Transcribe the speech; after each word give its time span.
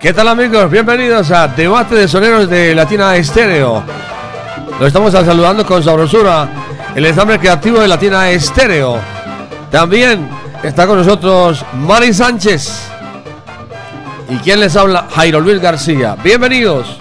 ¿Qué 0.00 0.14
tal 0.14 0.28
amigos? 0.28 0.70
Bienvenidos 0.70 1.30
a 1.30 1.46
Debate 1.46 1.94
de 1.94 2.08
Soneros 2.08 2.48
de 2.48 2.74
Latina 2.74 3.14
Estéreo. 3.16 3.84
Lo 4.78 4.86
estamos 4.86 5.12
saludando 5.12 5.66
con 5.66 5.82
sabrosura 5.82 6.48
el 6.94 7.04
ensamble 7.04 7.38
creativo 7.38 7.80
de 7.80 7.86
Latina 7.86 8.30
Estéreo. 8.30 8.98
También 9.70 10.26
está 10.62 10.86
con 10.86 10.96
nosotros 10.96 11.62
Mari 11.74 12.14
Sánchez. 12.14 12.88
¿Y 14.30 14.36
quién 14.38 14.60
les 14.60 14.74
habla? 14.74 15.06
Jairo 15.14 15.38
Luis 15.38 15.60
García. 15.60 16.16
Bienvenidos. 16.24 16.99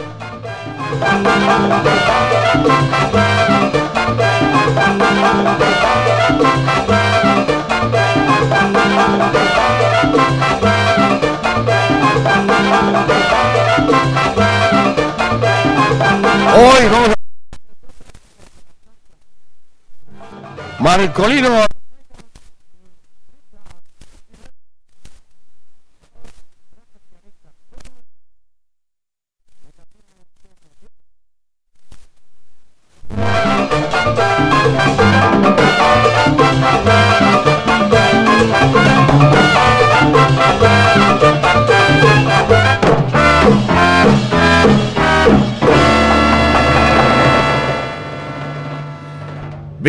Hoy 16.61 16.89
vamos 16.91 17.09
a... 17.09 17.15
Marcolino. 20.83 21.68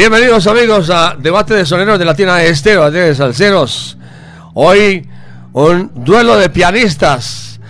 Bienvenidos 0.00 0.46
amigos 0.46 0.88
a 0.88 1.14
Debate 1.18 1.52
de 1.52 1.66
Soneros 1.66 1.98
de 1.98 2.06
Latina 2.06 2.42
Estero, 2.42 2.90
de 2.90 3.14
Salceros. 3.14 3.98
Hoy 4.54 5.06
un 5.52 5.90
duelo 5.94 6.38
de 6.38 6.48
pianistas. 6.48 7.60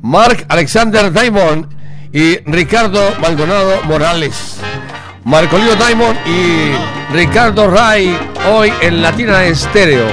Mark 0.00 0.46
Alexander 0.48 1.12
Diamond 1.12 1.66
y 2.10 2.38
Ricardo 2.50 2.98
Maldonado 3.20 3.82
Morales. 3.82 4.56
Marcolino 5.24 5.74
Diamond 5.74 6.16
y 6.26 6.72
Ricardo 7.12 7.70
Ray 7.70 8.18
hoy 8.50 8.72
en 8.80 9.02
Latina 9.02 9.44
Estéreo. 9.44 10.06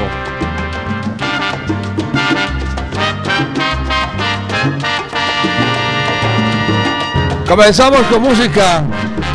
Comenzamos 7.47 8.01
con 8.07 8.23
música, 8.23 8.83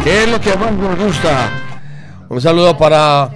que 0.05 0.25
es 0.25 0.31
lo 0.31 0.39
que 0.39 0.55
más 0.55 0.73
nos 0.73 0.99
gusta. 0.99 1.66
Un 2.29 2.41
saludo 2.41 2.77
para 2.77 3.31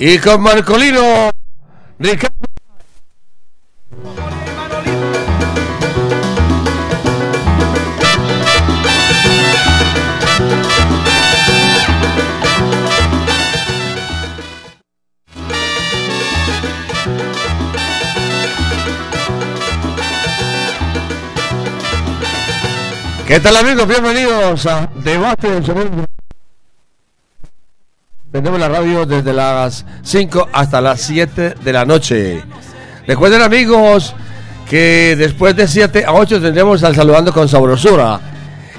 y 0.00 0.18
con 0.18 0.40
Marcolino 0.40 1.30
Ricardo. 1.98 2.49
¿Qué 23.30 23.38
tal 23.38 23.56
amigos? 23.58 23.86
Bienvenidos 23.86 24.66
a 24.66 24.90
Debate 25.04 25.48
del 25.48 25.64
Sonido. 25.64 26.04
Tenemos 28.32 28.58
la 28.58 28.68
radio 28.68 29.06
desde 29.06 29.32
las 29.32 29.86
5 30.02 30.48
hasta 30.52 30.80
las 30.80 31.00
7 31.02 31.54
de 31.62 31.72
la 31.72 31.84
noche. 31.84 32.42
Recuerden 33.06 33.42
amigos 33.42 34.16
que 34.68 35.14
después 35.16 35.54
de 35.54 35.68
7 35.68 36.06
a 36.06 36.12
8 36.12 36.40
tendremos 36.40 36.82
al 36.82 36.96
Saludando 36.96 37.32
con 37.32 37.48
Sabrosura. 37.48 38.18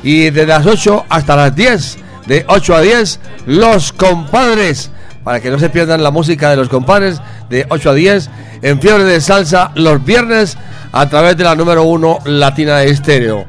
Y 0.03 0.31
de 0.31 0.45
las 0.45 0.65
8 0.65 1.05
hasta 1.07 1.37
las 1.37 1.55
10, 1.55 1.97
de 2.27 2.43
8 2.45 2.75
a 2.75 2.81
10, 2.81 3.19
Los 3.45 3.93
Compadres. 3.93 4.91
Para 5.23 5.39
que 5.39 5.49
no 5.49 5.59
se 5.59 5.69
pierdan 5.69 6.03
la 6.03 6.11
música 6.11 6.49
de 6.49 6.57
los 6.57 6.67
compadres, 6.67 7.21
de 7.49 7.67
8 7.69 7.89
a 7.89 7.93
10, 7.93 8.29
en 8.63 8.81
Fiebre 8.81 9.05
de 9.05 9.21
Salsa, 9.21 9.71
los 9.75 10.03
viernes, 10.03 10.57
a 10.91 11.07
través 11.07 11.37
de 11.37 11.45
la 11.45 11.55
número 11.55 11.83
1 11.83 12.19
Latina 12.25 12.83
Estéreo. 12.83 13.45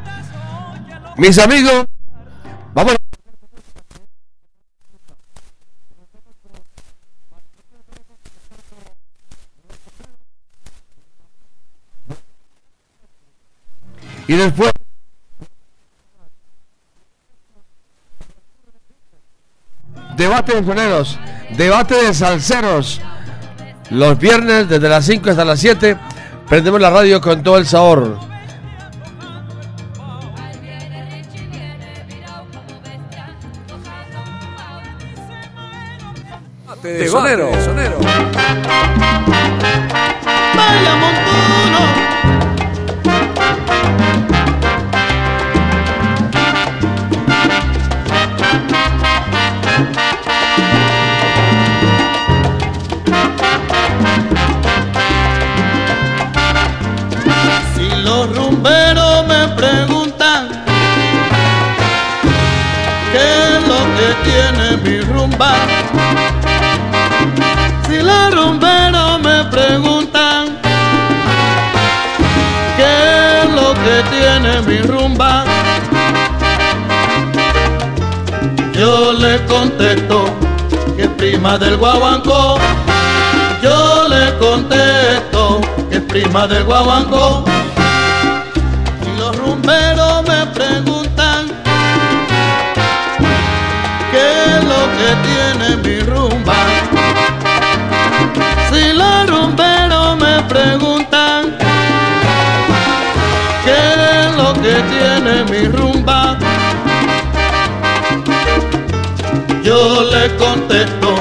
Mis 1.17 1.39
amigos, 1.39 1.87
vamos. 2.75 2.97
Y 14.27 14.35
después. 14.35 14.73
Debate 20.17 20.55
de 20.55 20.65
soneros, 20.65 21.19
debate 21.57 21.95
de 21.95 22.15
salseros. 22.15 23.01
Los 23.91 24.19
viernes 24.19 24.69
desde 24.69 24.89
las 24.89 25.05
5 25.05 25.31
hasta 25.31 25.45
las 25.45 25.61
7 25.61 25.99
prendemos 26.49 26.81
la 26.81 26.91
radio 26.91 27.21
con 27.21 27.43
todo 27.43 27.59
el 27.59 27.67
sabor. 27.67 28.32
De 36.83 37.09
sonero. 37.09 37.51
¡Vaya 40.57 40.95
montuno! 40.97 41.81
Si 57.75 57.89
los 58.03 58.37
rumberos 58.37 59.27
me 59.29 59.49
preguntan 59.55 60.49
qué 63.13 63.57
es 63.57 63.69
lo 63.69 63.79
que 63.97 64.09
tiene 64.25 64.77
mi 64.79 65.01
rumba, 65.01 65.55
mi 74.67 74.79
rumba? 74.83 75.45
Yo 78.75 79.13
le 79.13 79.45
contesto 79.47 80.25
que 80.97 81.09
prima 81.09 81.59
del 81.59 81.77
guaguancó. 81.77 82.59
Yo 83.63 84.09
le 84.09 84.39
contesto 84.39 85.61
que 85.91 86.01
prima 86.01 86.47
del 86.47 86.65
guaguancó. 86.65 87.45
Tiene 104.91 105.45
mi 105.45 105.69
rumba, 105.69 106.39
yo 109.63 110.03
le 110.11 110.37
contesto 110.37 111.15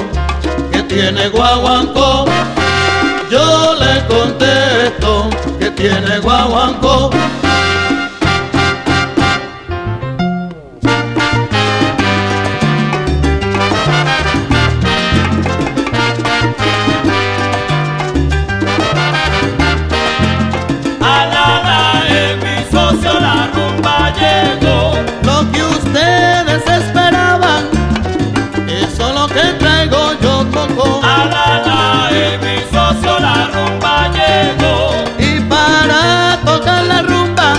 que 0.72 0.82
tiene 0.82 1.28
guaguancó. 1.28 2.26
Yo 3.30 3.74
le 3.80 4.06
contesto 4.08 5.30
que 5.58 5.70
tiene 5.70 6.18
guaguancó. 6.18 7.10
Rumba 33.62 34.08
llegó. 34.08 34.94
Y 35.18 35.40
para 35.40 36.38
tocar 36.44 36.84
la 36.84 37.02
rumba, 37.02 37.54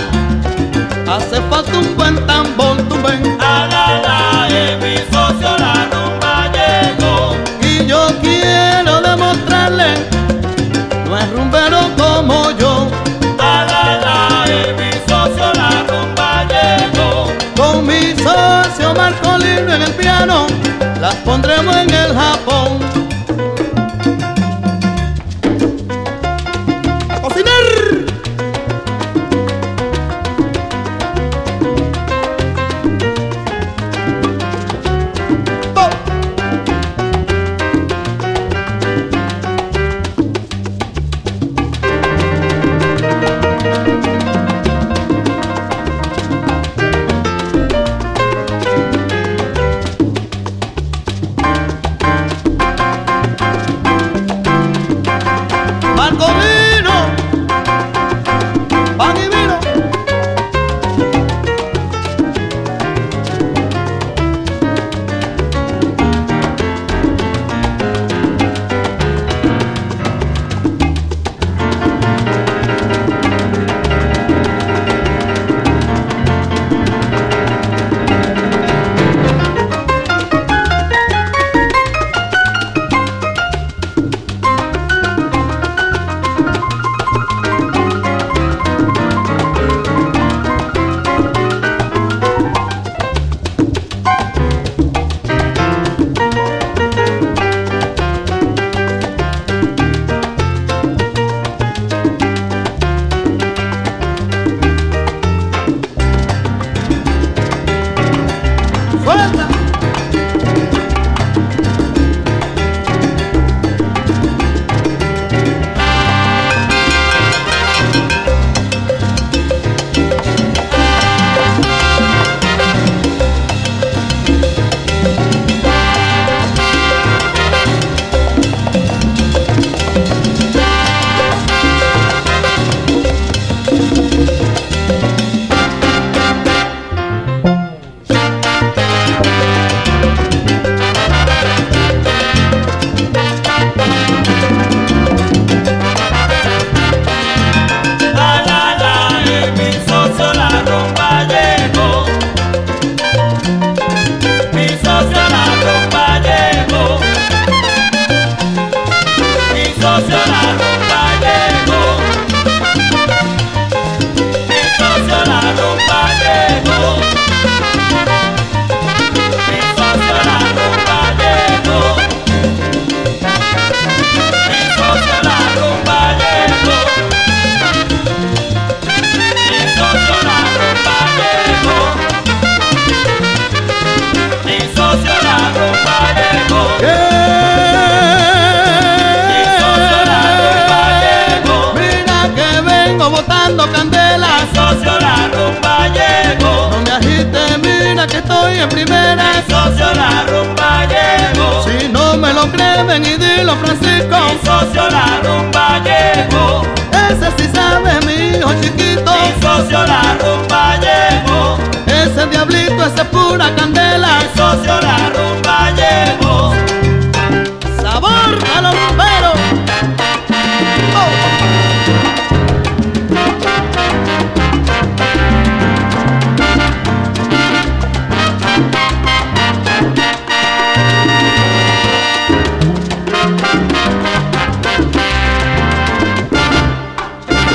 hace 1.08 1.40
falta 1.50 1.78
un 1.78 1.96
buen 1.96 2.26
tambor, 2.26 2.76
tu 2.88 2.96
buen. 2.96 3.40
Alala 3.40 4.48
es 4.48 4.78
mi 4.82 4.96
socio, 5.12 5.56
la 5.58 5.86
rumba 5.92 6.50
llegó. 6.56 7.36
Y 7.60 7.86
yo 7.86 8.08
quiero 8.20 9.00
demostrarle, 9.00 9.94
no 11.06 11.18
es 11.18 11.30
rumbero 11.32 11.80
como 11.96 12.50
yo. 12.52 12.88
Alala 13.38 14.44
es 14.46 14.76
mi 14.78 14.92
socio, 15.08 15.52
la 15.54 15.70
rumba 15.88 16.44
llegó. 16.44 17.32
Con 17.56 17.86
mi 17.86 18.14
socio 18.16 18.94
Marco 18.94 19.38
Libre 19.38 19.76
en 19.76 19.82
el 19.82 19.92
piano, 19.92 20.46
las 21.00 21.14
pondremos 21.16 21.76
en 21.76 21.90
el 21.90 22.14
Japón. 22.14 22.93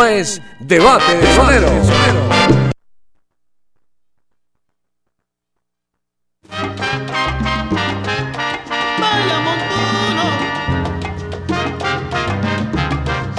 Esto 0.00 0.08
es 0.08 0.40
Debate 0.60 1.18
de 1.18 1.26
Sonero. 1.34 1.68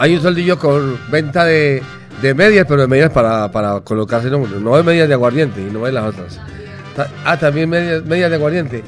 Hay 0.00 0.16
un 0.16 0.22
soldillo 0.22 0.58
con 0.58 0.98
venta 1.10 1.44
de, 1.44 1.82
de 2.22 2.32
medias, 2.32 2.64
pero 2.66 2.80
de 2.80 2.88
medias 2.88 3.10
para, 3.10 3.52
para 3.52 3.80
colocarse, 3.80 4.30
no, 4.30 4.38
no 4.38 4.76
de 4.78 4.82
medias 4.82 5.06
de 5.06 5.12
aguardiente 5.12 5.60
y 5.60 5.70
no 5.70 5.84
de 5.84 5.92
las 5.92 6.04
otras. 6.06 6.40
Ah, 7.22 7.36
también 7.36 7.68
medias, 7.68 8.02
medias 8.06 8.30
de 8.30 8.36
aguardiente. 8.36 8.82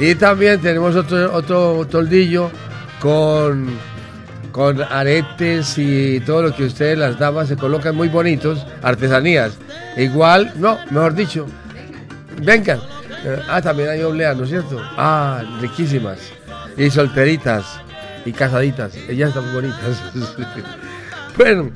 Y 0.00 0.16
también 0.16 0.60
tenemos 0.60 0.96
otro, 0.96 1.32
otro 1.32 1.86
toldillo 1.88 2.50
con, 2.98 3.68
con 4.50 4.82
aretes 4.82 5.78
y 5.78 6.18
todo 6.18 6.42
lo 6.42 6.56
que 6.56 6.64
ustedes, 6.64 6.98
las 6.98 7.16
damas, 7.16 7.46
se 7.46 7.56
colocan 7.56 7.94
muy 7.94 8.08
bonitos, 8.08 8.66
artesanías. 8.82 9.56
Igual, 9.96 10.52
no, 10.56 10.78
mejor 10.90 11.14
dicho, 11.14 11.46
vengan. 12.42 12.80
Ah, 13.48 13.62
también 13.62 13.90
hay 13.90 14.02
obleas, 14.02 14.36
¿no 14.36 14.42
es 14.42 14.50
cierto? 14.50 14.82
Ah, 14.96 15.44
riquísimas. 15.60 16.18
Y 16.76 16.90
solteritas 16.90 17.64
y 18.24 18.32
casaditas. 18.32 18.94
Ellas 19.08 19.30
están 19.30 19.52
bonitas. 19.52 20.02
bueno, 21.36 21.70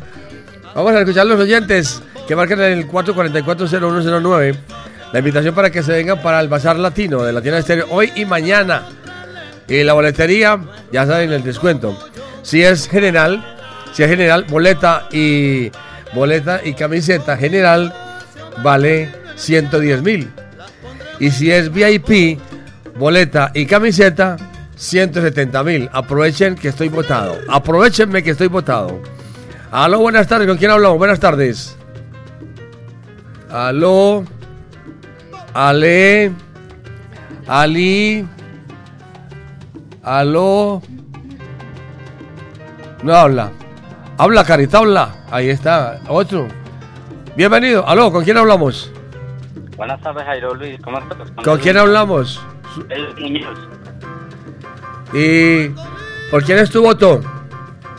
vamos 0.74 0.92
a 0.92 1.00
escuchar 1.00 1.22
a 1.22 1.24
los 1.24 1.40
oyentes 1.40 2.02
que 2.26 2.36
marcan 2.36 2.60
el 2.60 2.88
444-0109. 2.88 4.56
La 5.12 5.18
invitación 5.18 5.54
para 5.54 5.70
que 5.70 5.82
se 5.82 5.92
vengan 5.92 6.20
para 6.20 6.40
el 6.40 6.48
Bazar 6.48 6.76
Latino 6.76 7.22
de 7.22 7.32
la 7.32 7.40
tienda 7.40 7.60
Estéreo 7.60 7.86
hoy 7.90 8.12
y 8.16 8.24
mañana. 8.24 8.82
Y 9.68 9.82
la 9.82 9.92
boletería, 9.92 10.58
ya 10.92 11.06
saben 11.06 11.32
el 11.32 11.42
descuento. 11.42 11.96
Si 12.42 12.62
es 12.62 12.88
general, 12.88 13.44
si 13.92 14.02
es 14.02 14.10
general, 14.10 14.44
boleta 14.44 15.08
y 15.10 15.70
boleta 16.14 16.60
y 16.64 16.74
camiseta 16.74 17.36
general 17.36 17.92
vale 18.62 19.10
110 19.36 20.02
mil. 20.02 20.30
Y 21.18 21.30
si 21.30 21.50
es 21.50 21.72
VIP, 21.72 22.38
boleta 22.96 23.50
y 23.54 23.66
camiseta, 23.66 24.36
170 24.84 25.64
mil. 25.64 25.90
Aprovechen 25.92 26.54
que 26.54 26.68
estoy 26.68 26.88
votado. 26.88 27.38
Aprovechenme 27.48 28.22
que 28.22 28.30
estoy 28.30 28.48
votado. 28.48 29.00
Aló, 29.70 30.00
buenas 30.00 30.28
tardes. 30.28 30.46
¿Con 30.46 30.58
quién 30.58 30.70
hablamos? 30.70 30.98
Buenas 30.98 31.18
tardes. 31.18 31.76
Aló. 33.50 34.24
Ale. 35.54 36.32
Ali. 37.46 38.26
Aló. 40.02 40.82
No 43.02 43.14
habla. 43.14 43.50
Habla, 44.18 44.44
carita, 44.44 44.78
habla. 44.78 45.14
Ahí 45.30 45.48
está. 45.48 46.00
Otro. 46.08 46.46
Bienvenido. 47.36 47.88
Aló, 47.88 48.12
¿con 48.12 48.22
quién 48.22 48.36
hablamos? 48.36 48.92
Buenas 49.76 50.00
tardes, 50.02 50.24
Jairo 50.24 50.54
Luis. 50.54 50.78
¿Cómo 50.82 50.98
estás? 50.98 51.30
¿Con 51.42 51.58
quién 51.58 51.76
hablamos? 51.78 52.40
El 52.90 53.14
Muñoz. 53.16 53.58
¿Y 55.14 55.68
por 56.30 56.42
quién 56.42 56.58
es 56.58 56.70
tu 56.70 56.82
voto? 56.82 57.20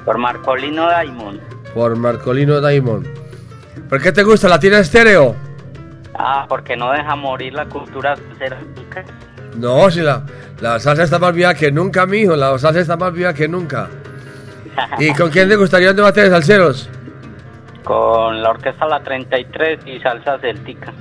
Por 0.03 0.17
Marcolino 0.17 0.85
Daimon. 0.87 1.39
Por 1.73 1.95
Marcolino 1.95 2.59
Daimon. 2.59 3.07
¿Por 3.89 4.01
qué 4.01 4.11
te 4.11 4.23
gusta 4.23 4.49
la 4.49 4.59
tiene 4.59 4.79
estéreo? 4.79 5.35
Ah, 6.13 6.45
porque 6.47 6.75
no 6.75 6.91
deja 6.91 7.15
morir 7.15 7.53
la 7.53 7.65
cultura 7.65 8.15
salsera. 8.15 8.57
No, 9.57 9.89
si 9.89 10.01
la, 10.01 10.25
la 10.59 10.79
salsa 10.79 11.03
está 11.03 11.17
más 11.19 11.33
viva 11.33 11.53
que 11.53 11.71
nunca, 11.71 12.05
mijo. 12.05 12.35
La 12.35 12.57
salsa 12.59 12.81
está 12.81 12.97
más 12.97 13.13
viva 13.13 13.33
que 13.33 13.47
nunca. 13.47 13.89
¿Y 14.99 15.13
con 15.13 15.29
quién 15.29 15.47
te 15.47 15.55
gustaría 15.55 15.91
un 15.91 15.95
debate 15.95 16.21
de 16.21 16.29
salseros? 16.29 16.89
Con 17.83 18.41
la 18.41 18.49
orquesta 18.49 18.87
La 18.87 19.01
33 19.01 19.79
y 19.85 19.99
salsa 19.99 20.37
céltica. 20.39 20.91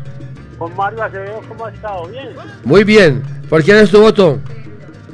Con 0.58 0.76
Mario 0.76 1.04
Acevedo, 1.04 1.42
¿cómo 1.48 1.68
ha 1.68 1.72
estado? 1.72 2.08
Bien. 2.08 2.30
Muy 2.64 2.84
bien. 2.84 3.22
¿Por 3.52 3.62
quién 3.62 3.78
es 3.78 3.92
tu 3.92 4.02
voto? 4.02 4.40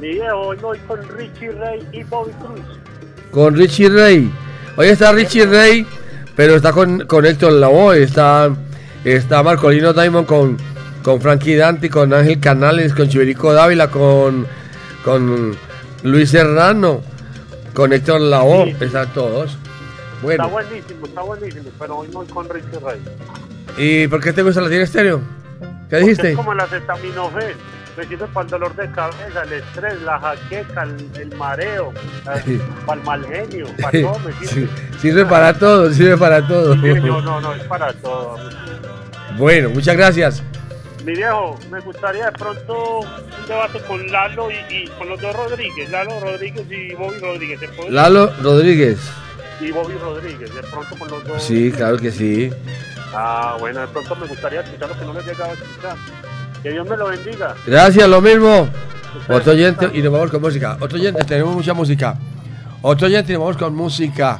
Mi 0.00 0.08
viejo, 0.14 0.38
hoy 0.38 0.56
voy 0.56 0.78
con 0.80 1.08
Richie 1.16 1.52
Rey 1.52 1.86
y 1.92 2.02
Bobby 2.04 2.32
Cruz. 2.32 2.60
Con 3.30 3.54
Richie 3.54 3.88
Rey. 3.88 4.30
Hoy 4.76 4.88
está 4.88 5.12
Richie 5.12 5.46
Rey, 5.46 5.86
pero 6.34 6.56
está 6.56 6.72
con, 6.72 7.06
con 7.06 7.24
Héctor 7.24 7.52
Lavoe, 7.52 8.02
está, 8.02 8.50
está 9.04 9.42
Marcolino 9.42 9.92
Diamond 9.92 10.26
con, 10.26 10.56
con 11.02 11.20
Frankie 11.20 11.56
Danti, 11.56 11.88
con 11.88 12.12
Ángel 12.12 12.40
Canales, 12.40 12.92
con 12.92 13.08
Chiverico 13.08 13.52
Dávila, 13.52 13.88
con, 13.88 14.46
con 15.04 15.56
Luis 16.02 16.30
Serrano, 16.30 17.00
con 17.72 17.92
Héctor 17.92 18.20
Lavoe, 18.20 18.76
están 18.80 19.12
todos. 19.12 19.56
Está 20.28 20.46
buenísimo, 20.46 21.06
está 21.06 21.20
buenísimo, 21.20 21.70
pero 21.78 21.98
hoy 21.98 22.08
voy 22.08 22.26
con 22.26 22.48
Richie 22.48 22.80
Rey. 22.84 23.00
¿y 23.76 24.08
por 24.08 24.20
qué 24.20 24.32
te 24.32 24.42
gusta 24.42 24.60
la 24.60 24.68
tiene 24.68 24.84
estéreo? 24.84 25.20
¿Qué 25.60 25.66
Porque 25.80 25.98
dijiste? 25.98 26.30
Es 26.30 26.36
como 26.36 26.52
el 26.52 26.60
acetaminofén. 26.60 27.73
Me 27.96 28.04
sirve 28.06 28.26
para 28.26 28.44
el 28.44 28.50
dolor 28.50 28.74
de 28.74 28.90
cabeza, 28.90 29.42
el 29.44 29.52
estrés, 29.52 30.02
la 30.02 30.18
jaqueca, 30.18 30.82
el, 30.82 31.08
el 31.20 31.36
mareo, 31.36 31.92
para 32.86 33.00
el 33.00 33.06
mal 33.06 33.24
genio, 33.26 33.66
para 33.80 34.00
todo 34.00 34.18
me 34.20 34.32
Sí, 34.32 34.46
sirve. 34.48 34.68
sirve 35.00 35.24
para 35.26 35.54
todo, 35.58 35.92
sirve 35.92 36.16
para 36.16 36.46
todo. 36.46 36.74
Sí, 36.74 36.80
señor, 36.80 37.22
no, 37.22 37.40
no, 37.40 37.54
es 37.54 37.62
para 37.64 37.92
todo. 37.92 38.36
Bueno, 39.36 39.70
muchas 39.70 39.96
gracias. 39.96 40.42
Mi 41.04 41.14
viejo, 41.14 41.58
me 41.70 41.80
gustaría 41.80 42.26
de 42.26 42.32
pronto 42.32 43.00
un 43.00 43.46
debate 43.46 43.78
con 43.80 44.10
Lalo 44.10 44.48
y, 44.50 44.54
y 44.74 44.88
con 44.98 45.08
los 45.08 45.20
dos 45.20 45.36
Rodríguez, 45.36 45.90
Lalo 45.90 46.18
Rodríguez 46.18 46.64
y 46.70 46.94
Bobby 46.94 47.18
Rodríguez. 47.20 47.60
Lalo 47.90 48.32
Rodríguez. 48.42 48.98
Y 49.60 49.70
Bobby 49.70 49.94
Rodríguez, 49.98 50.52
de 50.54 50.62
pronto 50.62 50.96
con 50.98 51.08
los 51.10 51.24
dos. 51.24 51.42
Sí, 51.42 51.70
claro 51.70 51.96
que 51.98 52.10
sí. 52.10 52.50
Ah, 53.14 53.56
bueno, 53.60 53.80
de 53.82 53.86
pronto 53.88 54.16
me 54.16 54.26
gustaría 54.26 54.62
escuchar 54.62 54.88
lo 54.88 54.98
que 54.98 55.04
no 55.04 55.12
les 55.14 55.26
llegaba 55.26 55.50
a 55.50 55.54
escuchar. 55.54 55.96
Que 56.64 56.72
Dios 56.72 56.88
me 56.88 56.96
lo 56.96 57.08
bendiga. 57.08 57.54
Gracias, 57.66 58.08
lo 58.08 58.20
mismo. 58.20 58.68
Otro 59.28 59.52
oyente 59.52 59.88
y 59.94 60.02
nos 60.02 60.12
vamos 60.12 60.30
con 60.30 60.40
música. 60.40 60.76
Otro 60.80 60.98
oyente, 60.98 61.22
tenemos 61.24 61.54
mucha 61.54 61.74
música. 61.74 62.16
Otro 62.82 63.06
oyente 63.06 63.32
y 63.32 63.34
nos 63.36 63.42
vamos 63.42 63.56
con 63.58 63.74
música. 63.76 64.38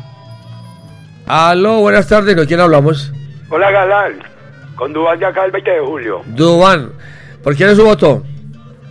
Aló, 1.27 1.81
buenas 1.81 2.09
tardes, 2.09 2.35
¿con 2.35 2.47
quién 2.47 2.61
hablamos? 2.61 3.13
Hola 3.51 3.71
Galán, 3.71 4.15
con 4.75 4.93
Dubán 4.93 5.19
de 5.19 5.27
acá 5.27 5.45
el 5.45 5.53
20 5.53 5.71
de 5.71 5.81
julio, 5.81 6.23
Dubán. 6.27 6.91
¿Por 7.43 7.55
quién 7.57 7.69
es 7.71 7.77
su 7.77 7.85
voto? 7.85 8.25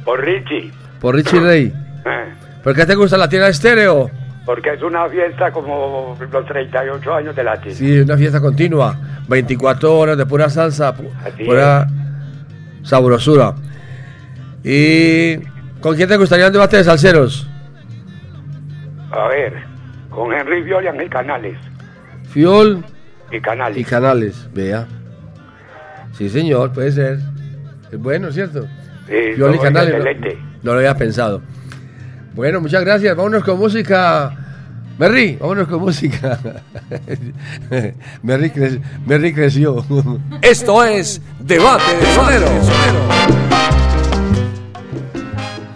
por 0.06 0.20
Richie, 0.24 0.72
Por 1.02 1.16
Richie 1.16 1.40
Rey. 1.40 1.74
eh, 2.06 2.34
¿Por 2.64 2.76
qué 2.76 2.86
te 2.86 2.94
gusta 2.96 3.18
la 3.18 3.28
tienda 3.30 3.48
estéreo? 3.50 4.10
porque 4.46 4.74
es 4.74 4.82
una 4.84 5.08
fiesta 5.08 5.52
como 5.52 6.18
los 6.32 6.46
38 6.46 7.14
años 7.14 7.34
de 7.36 7.44
latín. 7.46 7.74
Sí, 7.74 8.00
una 8.02 8.18
fiesta 8.18 8.42
continua. 8.42 8.94
24 9.30 9.98
horas 9.98 10.18
de 10.18 10.26
pura 10.26 10.50
salsa, 10.50 10.94
pu- 10.94 11.10
Así 11.26 11.46
pura 11.46 11.88
sabrosura. 12.84 13.56
¿Y 14.64 15.38
con 15.82 15.96
quién 15.96 16.08
te 16.08 16.18
gustaría 16.18 16.48
un 16.48 16.54
debate 16.54 16.78
de 16.78 16.84
salseros? 16.84 17.48
A 19.12 19.28
ver, 19.28 19.54
con 20.10 20.34
Henry 20.34 20.64
Viol 20.64 20.84
y 20.84 20.88
Ángel 20.88 21.10
Canales. 21.10 21.58
Fiol 22.30 22.84
Y 23.32 23.40
Canales. 23.42 23.78
y 23.78 23.84
Canales, 23.84 24.50
vea. 24.54 24.88
Sí, 26.14 26.30
señor, 26.30 26.72
puede 26.74 26.92
ser. 26.92 27.20
Es 27.92 28.00
bueno, 28.00 28.32
¿cierto? 28.32 28.68
Sí, 29.08 29.34
Fiol 29.36 29.56
y 29.56 29.60
Canales. 29.60 29.94
No, 30.04 30.30
no 30.64 30.72
lo 30.74 30.78
había 30.80 30.96
pensado. 30.96 31.42
Bueno, 32.34 32.62
muchas 32.62 32.84
gracias. 32.84 33.16
Vámonos 33.16 33.44
con 33.44 33.60
música. 33.60 34.36
Merry, 34.98 35.38
vámonos 35.40 35.68
con 35.68 35.80
música. 35.82 36.40
Merry, 38.22 38.50
cre- 38.52 38.82
Merry 39.06 39.34
creció. 39.34 39.84
Esto 40.42 40.84
es 40.84 41.20
Debate 41.40 41.98
de 42.00 42.06
Sonero. 42.14 42.48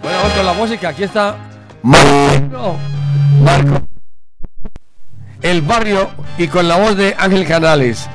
Bueno, 0.02 0.18
vamos 0.18 0.32
con 0.36 0.46
la 0.46 0.52
música. 0.54 0.88
Aquí 0.90 1.02
está 1.04 1.36
Marco. 1.82 2.76
Marco. 3.42 3.86
El 5.42 5.62
barrio 5.62 6.08
y 6.36 6.46
con 6.48 6.68
la 6.68 6.76
voz 6.76 6.96
de 6.96 7.14
Ángel 7.18 7.46
Canales. 7.46 8.08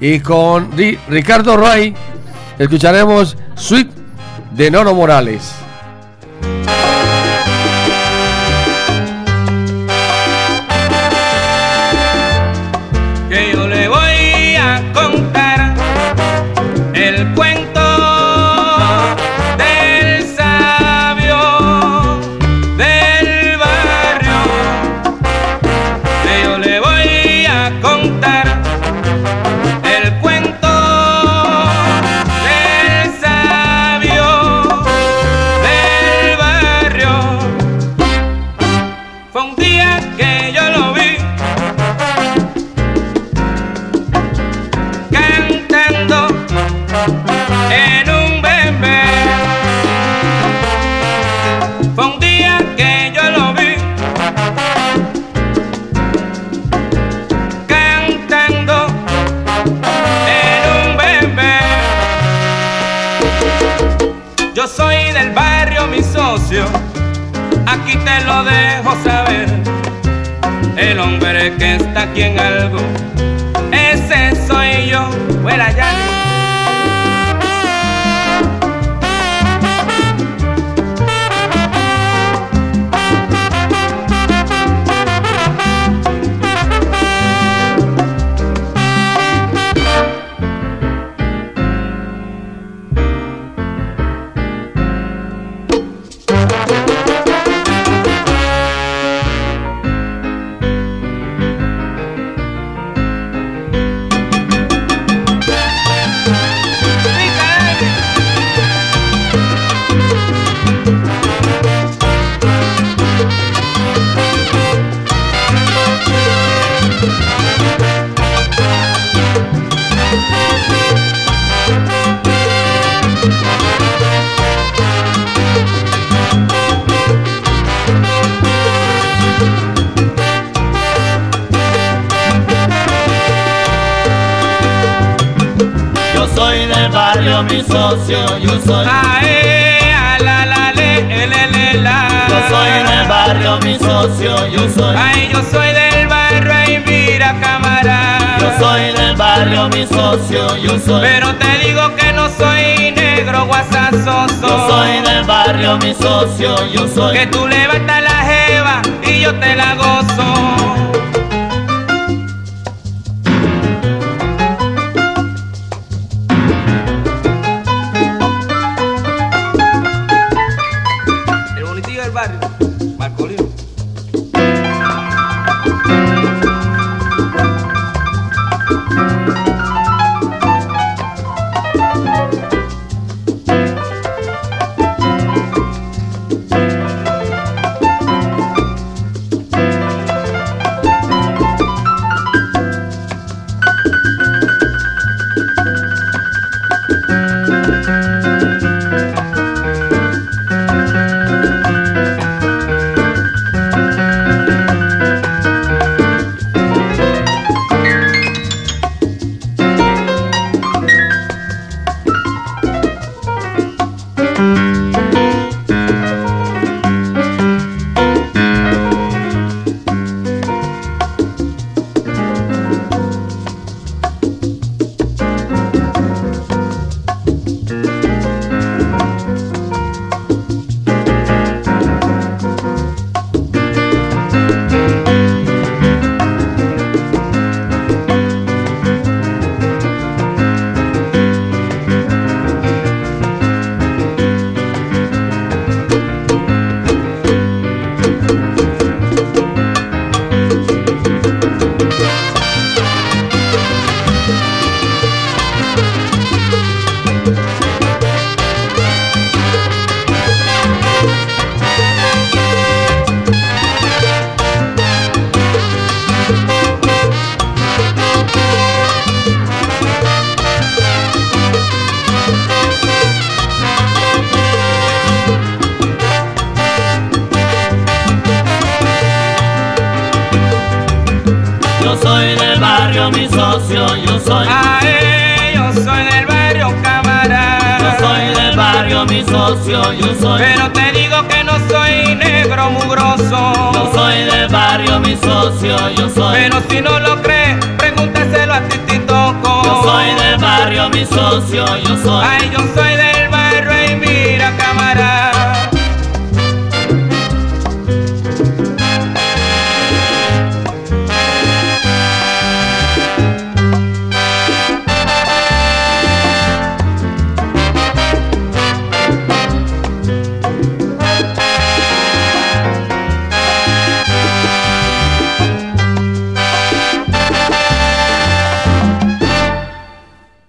Y 0.00 0.20
con 0.20 0.72
Ri- 0.76 0.98
Ricardo 1.08 1.56
Ray 1.56 1.94
escucharemos 2.58 3.36
Sweet 3.54 3.90
de 4.52 4.70
Noro 4.70 4.94
Morales. 4.94 5.52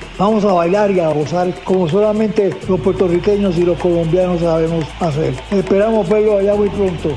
Vamos 0.21 0.45
a 0.45 0.53
bailar 0.53 0.91
y 0.91 0.99
a 0.99 1.07
gozar 1.07 1.51
como 1.63 1.89
solamente 1.89 2.55
los 2.69 2.79
puertorriqueños 2.79 3.57
y 3.57 3.63
los 3.63 3.75
colombianos 3.79 4.39
sabemos 4.39 4.85
hacer. 4.99 5.33
Esperamos 5.49 6.07
verlo 6.07 6.37
allá 6.37 6.53
muy 6.53 6.69
pronto. 6.69 7.09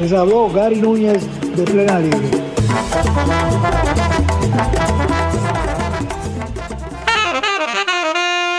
Les 0.00 0.12
habló 0.12 0.50
Gary 0.50 0.80
Núñez 0.80 1.24
de 1.54 1.62
Plena 1.62 2.00
Libre. 2.00 2.18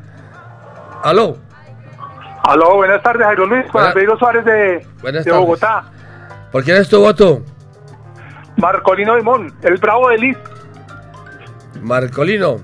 Aló. 1.02 1.36
Aló, 2.44 2.74
buenas 2.76 3.02
tardes, 3.02 3.26
Jairo 3.26 3.46
Luis, 3.46 3.64
Buena- 3.72 3.88
Albeiro 3.88 4.16
Suárez 4.18 4.44
de, 4.44 4.86
de. 5.02 5.32
Bogotá. 5.32 5.84
¿Por 6.52 6.62
quién 6.62 6.76
es 6.76 6.88
tu 6.88 7.00
voto? 7.00 7.42
Marcolino 8.58 9.16
Dimón, 9.16 9.52
el 9.62 9.76
bravo 9.78 10.10
de 10.10 10.18
Liz. 10.18 10.36
Marcolino. 11.80 12.58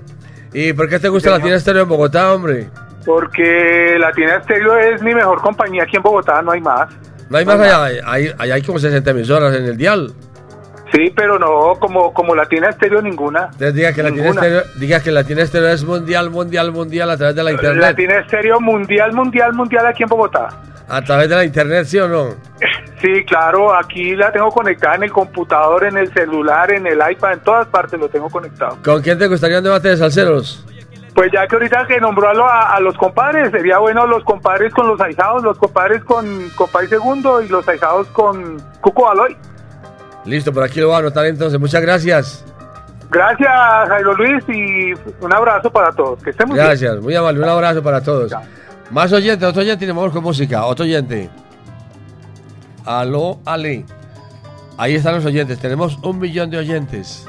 ¿Y 0.53 0.71
por 0.73 0.87
qué 0.87 0.99
te 0.99 1.09
gusta 1.09 1.31
la 1.31 1.39
tienda 1.39 1.57
estéreo 1.57 1.81
en 1.83 1.89
Bogotá, 1.89 2.31
hombre? 2.33 2.69
Porque 3.05 3.95
Latina 3.99 4.35
Estéreo 4.35 4.77
es 4.77 5.01
mi 5.01 5.15
mejor 5.15 5.41
compañía 5.41 5.81
aquí 5.83 5.97
en 5.97 6.03
Bogotá, 6.03 6.41
no 6.43 6.51
hay 6.51 6.61
más. 6.61 6.93
No 7.31 7.37
hay 7.37 7.45
más 7.45 7.59
allá. 7.59 7.83
Hay, 8.05 8.29
hay, 8.37 8.51
hay 8.51 8.61
como 8.61 8.77
60 8.77 9.09
emisoras 9.09 9.55
en 9.55 9.63
el 9.63 9.77
dial. 9.77 10.11
Sí, 10.93 11.13
pero 11.15 11.39
no 11.39 11.75
como, 11.79 12.13
como 12.13 12.35
Latina 12.35 12.69
Estéreo 12.69 13.01
ninguna. 13.01 13.45
Entonces 13.45 13.73
diga 13.73 13.93
que, 13.93 14.03
Ninguna. 14.03 14.29
estéreo, 14.31 14.63
diga 14.77 14.99
que 14.99 15.11
la 15.11 15.23
tienda 15.23 15.45
estéreo 15.45 15.69
es 15.69 15.85
mundial, 15.85 16.29
mundial, 16.29 16.73
mundial 16.73 17.09
a 17.09 17.15
través 17.15 17.33
de 17.33 17.43
la 17.43 17.51
internet. 17.53 17.81
Latina 17.81 18.19
Estéreo 18.19 18.59
mundial, 18.59 19.13
mundial, 19.13 19.53
mundial 19.53 19.85
aquí 19.87 20.03
en 20.03 20.09
Bogotá. 20.09 20.49
A 20.89 21.01
través 21.01 21.29
de 21.29 21.35
la 21.37 21.45
internet, 21.45 21.85
¿sí 21.85 21.97
o 21.99 22.09
no? 22.09 22.35
Sí, 23.01 23.23
claro, 23.25 23.73
aquí 23.73 24.15
la 24.15 24.31
tengo 24.31 24.51
conectada 24.51 24.93
en 24.93 25.01
el 25.03 25.11
computador, 25.11 25.85
en 25.85 25.97
el 25.97 26.13
celular, 26.13 26.71
en 26.71 26.85
el 26.85 26.99
iPad, 27.09 27.33
en 27.33 27.39
todas 27.39 27.65
partes 27.65 27.99
lo 27.99 28.09
tengo 28.09 28.29
conectado. 28.29 28.77
¿Con 28.83 29.01
quién 29.01 29.17
te 29.17 29.25
gustaría 29.25 29.57
un 29.57 29.63
debate 29.63 29.87
de 29.87 29.97
salseros? 29.97 30.63
Pues 31.13 31.29
ya 31.33 31.45
que 31.45 31.55
ahorita 31.55 31.85
que 31.87 31.99
nombró 31.99 32.29
a, 32.29 32.33
lo- 32.33 32.47
a- 32.47 32.73
a 32.75 32.79
los 32.79 32.97
compadres, 32.97 33.51
sería 33.51 33.79
bueno 33.79 34.07
los 34.07 34.23
compadres 34.23 34.73
con 34.73 34.87
los 34.87 34.99
ahijados, 35.01 35.43
los 35.43 35.57
compadres 35.57 36.03
con 36.05 36.49
Compay 36.55 36.87
Segundo 36.87 37.41
y 37.41 37.49
los 37.49 37.67
ahijados 37.67 38.07
con 38.07 38.57
Cuco 38.79 39.03
Baloy. 39.03 39.35
Listo, 40.25 40.53
por 40.53 40.63
aquí 40.63 40.79
lo 40.79 40.87
voy 40.87 40.95
a 40.95 40.99
anotar 40.99 41.25
entonces. 41.25 41.59
Muchas 41.59 41.81
gracias. 41.81 42.45
Gracias, 43.09 43.49
Jairo 43.89 44.13
Luis, 44.13 44.43
y 44.47 44.93
un 45.19 45.33
abrazo 45.35 45.69
para 45.69 45.91
todos. 45.91 46.23
Que 46.23 46.29
estén 46.29 46.47
muy 46.47 46.55
bien. 46.55 46.67
Gracias, 46.67 46.97
muy 47.01 47.13
amable. 47.13 47.41
Un 47.43 47.49
abrazo 47.49 47.83
para 47.83 48.01
todos. 48.01 48.31
Más 48.89 49.11
oyentes, 49.11 49.47
otro 49.49 49.61
oyente 49.61 49.83
y 49.83 49.87
nos 49.89 49.97
vamos 49.97 50.13
con 50.13 50.23
música. 50.23 50.63
Otro 50.65 50.85
oyente. 50.85 51.29
Aló, 52.85 53.39
Ale. 53.45 53.85
Ahí 54.77 54.95
están 54.95 55.15
los 55.15 55.25
oyentes. 55.25 55.59
Tenemos 55.59 55.97
un 56.03 56.19
millón 56.19 56.49
de 56.49 56.57
oyentes. 56.59 57.27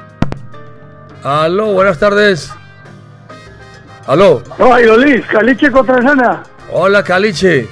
Aló, 1.25 1.73
buenas 1.73 1.99
tardes. 1.99 2.53
Aló. 4.07 4.43
No, 4.59 4.71
Jairo 4.71 4.97
Luis, 4.97 5.25
Caliche 5.27 5.71
Contrasana. 5.71 6.43
Hola, 6.71 7.03
Caliche. 7.03 7.69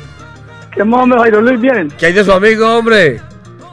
¿Qué 0.72 0.84
más, 0.84 1.02
hombre, 1.02 1.18
Jairo 1.20 1.40
Luis? 1.40 1.60
Bien. 1.60 1.88
¿Qué 1.98 2.06
hay 2.06 2.12
de 2.12 2.24
su 2.24 2.32
amigo, 2.32 2.78
hombre? 2.78 3.20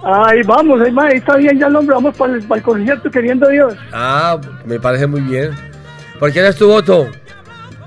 Ahí 0.03 0.41
vamos, 0.43 0.79
ahí, 0.81 0.93
ahí 0.99 1.17
está 1.17 1.35
bien 1.35 1.59
ya 1.59 1.67
el 1.67 1.75
hombre. 1.75 1.95
Vamos 1.95 2.15
para 2.15 2.33
el, 2.33 2.43
para 2.43 2.59
el 2.59 2.63
concierto, 2.63 3.11
queriendo 3.11 3.47
Dios. 3.49 3.75
Ah, 3.91 4.39
me 4.65 4.79
parece 4.79 5.05
muy 5.05 5.21
bien. 5.21 5.51
¿Por 6.19 6.31
quién 6.31 6.45
es 6.45 6.55
tu 6.55 6.67
voto? 6.67 7.07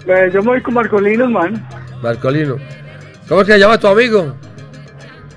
Eh, 0.06 0.30
yo 0.32 0.42
me 0.42 0.48
voy 0.50 0.62
con 0.62 0.74
Marcolino, 0.74 1.28
man. 1.28 1.66
Marcolino. 2.02 2.56
¿Cómo 3.28 3.44
se 3.44 3.58
llama 3.58 3.78
tu 3.78 3.86
amigo? 3.88 4.34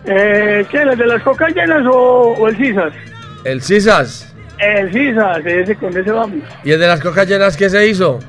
Eh, 0.05 0.65
¿Quién? 0.69 0.89
¿El 0.89 0.97
de 0.97 1.05
las 1.05 1.23
cocas 1.23 1.53
llenas 1.55 1.85
o, 1.87 2.35
o 2.37 2.47
el 2.47 2.57
Cisas? 2.57 2.93
El 3.43 3.61
Cisas. 3.61 4.33
El 4.59 4.91
Cisas, 4.91 5.37
ese, 5.45 5.75
con 5.75 5.95
ese 5.97 6.11
vamos. 6.11 6.39
¿Y 6.63 6.71
el 6.71 6.79
de 6.79 6.87
las 6.87 7.01
cocas 7.01 7.27
llenas 7.27 7.57
qué 7.57 7.69
se 7.69 7.87
hizo? 7.87 8.19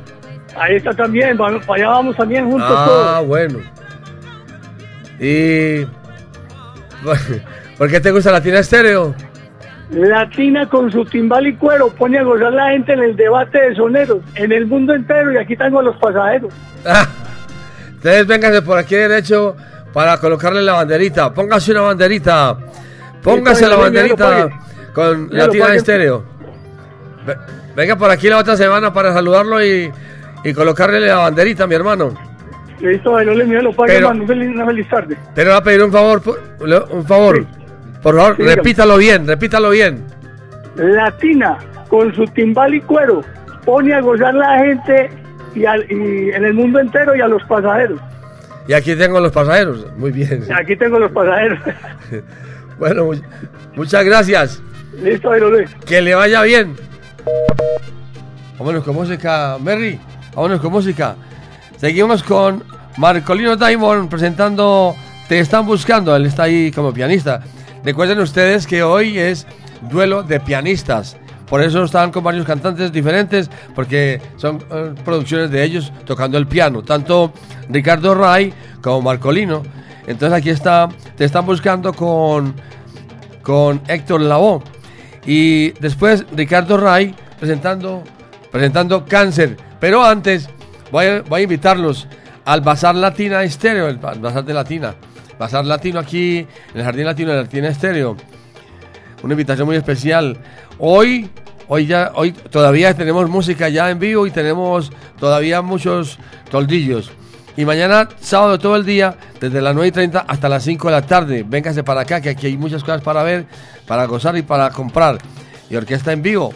Ahí 0.57 0.77
está 0.77 0.93
también, 0.93 1.37
para 1.37 1.57
allá 1.75 1.89
vamos 1.89 2.17
también 2.17 2.49
juntos 2.51 2.71
Ah, 2.71 2.85
todos. 2.87 3.27
bueno. 3.27 3.59
Y... 5.21 5.85
¿Por 7.79 7.91
qué 7.91 8.01
te 8.01 8.11
gusta 8.13 8.31
Latina 8.31 8.61
Estéreo? 8.61 9.15
Latina 9.91 10.69
con 10.69 10.91
su 10.91 11.05
timbal 11.05 11.47
y 11.47 11.57
cuero 11.57 11.89
pone 11.91 12.19
a 12.19 12.23
gozar 12.23 12.53
la 12.53 12.71
gente 12.71 12.93
en 12.95 13.01
el 13.01 13.17
debate 13.17 13.61
de 13.61 13.75
soneros, 13.77 14.19
en 14.35 14.53
el 14.53 14.67
mundo 14.67 14.95
entero, 14.95 15.33
y 15.33 15.37
aquí 15.37 15.57
tengo 15.57 15.81
a 15.81 15.83
los 15.83 15.97
pasajeros. 15.97 16.53
Ah, 16.87 17.07
Entonces 17.89 18.27
véngase 18.27 18.63
por 18.63 18.79
aquí 18.79 18.95
derecho 18.95 19.57
para 19.93 20.17
colocarle 20.19 20.63
la 20.63 20.73
banderita. 20.75 21.33
Póngase 21.35 21.73
una 21.73 21.83
banderita. 21.83 22.57
Póngase 23.23 23.67
la 23.69 23.77
banderita 23.77 24.49
con 24.95 25.29
Latina. 25.31 25.75
Estéreo. 25.75 26.25
Ve- 27.27 27.37
Venga 27.77 27.97
por 27.97 28.11
aquí 28.11 28.29
la 28.29 28.39
otra 28.39 28.57
semana 28.57 28.93
para 28.93 29.13
saludarlo 29.13 29.63
y, 29.65 29.91
y 30.45 30.53
colocarle 30.53 31.01
la 31.01 31.17
banderita, 31.17 31.67
mi 31.67 31.75
hermano. 31.75 32.15
Listo, 32.81 33.17
ahí 33.17 33.25
no 33.27 33.33
le 33.35 33.45
lo 33.63 33.73
pague, 33.73 33.95
Pero- 33.95 34.09
man, 34.09 34.21
una 34.21 34.67
feliz, 34.67 34.89
tarde. 34.89 35.17
Pero 35.35 35.51
va 35.53 35.57
a 35.59 35.63
pedir 35.63 35.83
un 35.83 35.91
favor, 35.93 36.23
un 36.91 37.05
favor. 37.07 37.47
Por 38.03 38.17
favor, 38.17 38.37
Sí, 38.37 38.43
dígame. 38.43 38.57
repítalo 38.57 38.97
bien, 38.99 39.27
repítalo 39.27 39.71
bien. 39.71 40.05
Latina 40.77 41.57
con 41.89 42.15
su 42.15 42.25
timbal 42.27 42.75
y 42.75 42.81
cuero 42.83 43.23
pone 43.65 43.95
a 43.95 44.01
gozar 44.01 44.35
la 44.35 44.59
gente 44.59 45.11
y, 45.55 45.65
al- 45.65 45.87
y 45.91 46.31
en 46.31 46.45
el 46.45 46.53
mundo 46.53 46.81
entero 46.81 47.15
y 47.17 47.21
a 47.21 47.29
los 47.29 47.43
pasajeros. 47.45 47.99
Y 48.69 48.73
aquí 48.75 48.95
tengo 48.97 49.21
los 49.21 49.33
pasajeros. 49.33 49.87
Muy 49.97 50.11
bien. 50.11 50.45
Aquí 50.55 50.77
tengo 50.77 50.99
los 50.99 51.11
pasajeros. 51.13 51.59
Bueno, 52.79 53.05
mu- 53.05 53.15
muchas 53.77 54.05
gracias. 54.05 54.61
Listo, 55.01 55.33
lo 55.33 55.49
Luis. 55.51 55.71
Que 55.87 56.03
le 56.03 56.15
vaya 56.17 56.43
bien. 56.43 56.75
Vámonos 58.59 58.83
con 58.83 58.95
música, 58.97 59.57
Merry. 59.63 60.01
Vámonos 60.35 60.61
con 60.61 60.73
música. 60.73 61.17
Seguimos 61.77 62.23
con 62.23 62.65
Marcolino 62.97 63.57
Diamond 63.57 64.09
presentando 64.09 64.95
Te 65.29 65.39
están 65.39 65.67
buscando. 65.67 66.15
Él 66.17 66.27
está 66.27 66.45
ahí 66.45 66.71
como 66.73 66.93
pianista. 66.93 67.41
Recuerden 67.85 68.19
ustedes 68.19 68.67
que 68.67 68.83
hoy 68.83 69.19
es 69.19 69.47
duelo 69.91 70.23
de 70.23 70.41
pianistas. 70.41 71.17
Por 71.49 71.63
eso 71.63 71.85
están 71.85 72.11
con 72.11 72.25
varios 72.25 72.47
cantantes 72.47 72.91
diferentes, 72.91 73.51
porque 73.75 74.21
son 74.37 74.65
eh, 74.71 74.95
producciones 75.05 75.51
de 75.51 75.63
ellos 75.63 75.93
tocando 76.05 76.39
el 76.39 76.47
piano. 76.47 76.83
Tanto 76.83 77.33
Ricardo 77.69 78.15
Ray 78.15 78.53
como 78.83 79.03
Marcolino. 79.03 79.63
Entonces 80.07 80.37
aquí 80.37 80.51
está, 80.51 80.89
te 81.17 81.25
están 81.25 81.47
buscando 81.47 81.93
con, 81.93 82.55
con 83.43 83.81
Héctor 83.87 84.23
Lavoe. 84.23 84.63
Y 85.27 85.71
después 85.81 86.25
Ricardo 86.35 86.77
Ray 86.77 87.15
presentando, 87.39 88.03
presentando 88.65 89.05
Cáncer. 89.05 89.57
Pero 89.81 90.05
antes 90.05 90.49
voy 90.93 91.07
a, 91.07 91.41
invitarlos 91.41 92.07
al 92.45 92.61
Bazar 92.61 92.95
Latina 92.95 93.43
Estéreo, 93.43 93.89
el 93.89 93.99
ba- 93.99 94.15
Bazar 94.15 94.45
de 94.45 94.55
Latina. 94.55 94.95
Bazar 95.37 95.65
Latino 95.65 95.99
aquí 95.99 96.39
en 96.39 96.49
el 96.79 96.85
Jardín 96.85 97.05
Latino 97.07 97.33
de 97.33 97.39
Latina 97.39 97.67
Estéreo. 97.69 98.17
Una 99.25 99.33
invitación 99.35 99.67
muy 99.67 99.75
especial. 99.75 100.37
Hoy, 100.79 101.29
hoy 101.67 101.87
ya, 101.87 102.13
hoy 102.15 102.31
todavía 102.31 102.95
tenemos 102.95 103.29
música 103.29 103.69
ya 103.69 103.91
en 103.91 103.99
vivo 103.99 104.25
y 104.25 104.31
tenemos 104.31 104.93
todavía 105.19 105.61
muchos 105.61 106.21
toldillos. 106.49 107.11
Y 107.57 107.65
mañana, 107.65 108.09
sábado, 108.21 108.57
todo 108.61 108.77
el 108.77 108.85
día, 108.87 109.17
desde 109.41 109.61
las 109.61 109.75
9 109.75 109.89
y 109.89 109.93
30 109.93 110.27
hasta 110.29 110.49
las 110.49 110.63
5 110.63 110.87
de 110.87 110.93
la 110.93 111.03
tarde. 111.03 111.45
Véngase 111.45 111.83
para 111.83 112.03
acá, 112.03 112.21
que 112.21 112.29
aquí 112.31 112.47
hay 112.47 112.57
muchas 112.57 112.85
cosas 112.85 113.01
para 113.03 113.25
ver, 113.25 113.47
para 113.89 114.05
gozar 114.05 114.37
y 114.37 114.43
para 114.43 114.71
comprar. 114.71 115.19
Y 115.69 115.75
orquesta 115.75 116.13
en 116.13 116.23
vivo. 116.23 116.55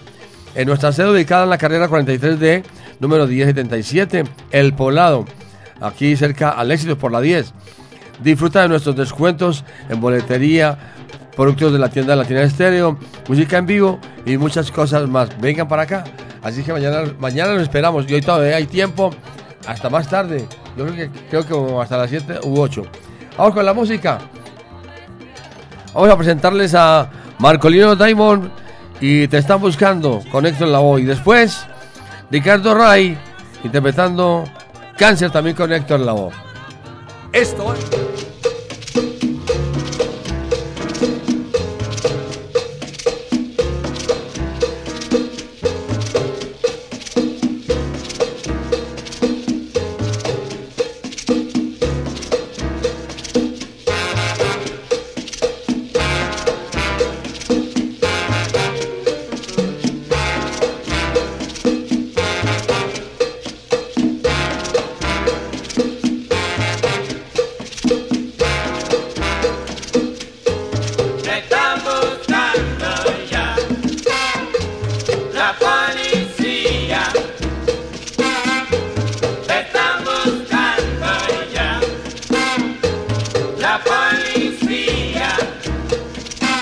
En 0.54 0.66
nuestra 0.66 0.92
sede 0.92 1.10
ubicada 1.10 1.44
en 1.44 1.50
la 1.50 1.58
carrera 1.58 1.88
43D, 1.88 2.64
número 3.00 3.26
1077, 3.26 4.24
El 4.50 4.74
Poblado. 4.74 5.24
Aquí 5.80 6.16
cerca 6.16 6.50
al 6.50 6.70
éxito 6.72 6.98
por 6.98 7.12
la 7.12 7.20
10. 7.20 7.52
Disfruta 8.22 8.62
de 8.62 8.68
nuestros 8.68 8.96
descuentos 8.96 9.64
en 9.88 10.00
boletería, 10.00 10.76
productos 11.36 11.72
de 11.72 11.78
la 11.78 11.88
tienda 11.88 12.16
Latina 12.16 12.42
Estéreo, 12.42 12.98
música 13.28 13.58
en 13.58 13.66
vivo 13.66 14.00
y 14.26 14.36
muchas 14.36 14.72
cosas 14.72 15.08
más. 15.08 15.28
Vengan 15.40 15.68
para 15.68 15.82
acá. 15.82 16.04
Así 16.42 16.62
que 16.64 16.72
mañana, 16.72 17.04
mañana 17.20 17.60
esperamos. 17.62 18.10
Y 18.10 18.14
hoy 18.14 18.20
todavía 18.20 18.56
hay 18.56 18.66
tiempo 18.66 19.10
hasta 19.66 19.88
más 19.88 20.08
tarde. 20.08 20.46
Yo 20.76 20.86
creo 20.86 20.96
que, 20.96 21.10
creo 21.30 21.46
que 21.46 21.80
hasta 21.80 21.96
las 21.96 22.10
7 22.10 22.40
u 22.44 22.58
8. 22.58 22.82
Vamos 23.36 23.54
con 23.54 23.64
la 23.64 23.72
música. 23.72 24.18
Vamos 25.94 26.10
a 26.10 26.16
presentarles 26.16 26.74
a 26.74 27.08
Marcolino 27.38 27.94
Diamond 27.94 28.50
y 29.00 29.28
Te 29.28 29.38
están 29.38 29.60
buscando 29.60 30.22
con 30.30 30.46
Héctor 30.46 30.68
Lavoe. 30.68 31.00
Y 31.00 31.04
después 31.04 31.66
Ricardo 32.30 32.74
Ray 32.74 33.16
interpretando 33.64 34.44
Cáncer 34.96 35.30
también 35.30 35.56
con 35.56 35.72
Héctor 35.72 36.00
Lavoe. 36.00 36.32
Esto 37.32 37.74
es... 37.74 38.07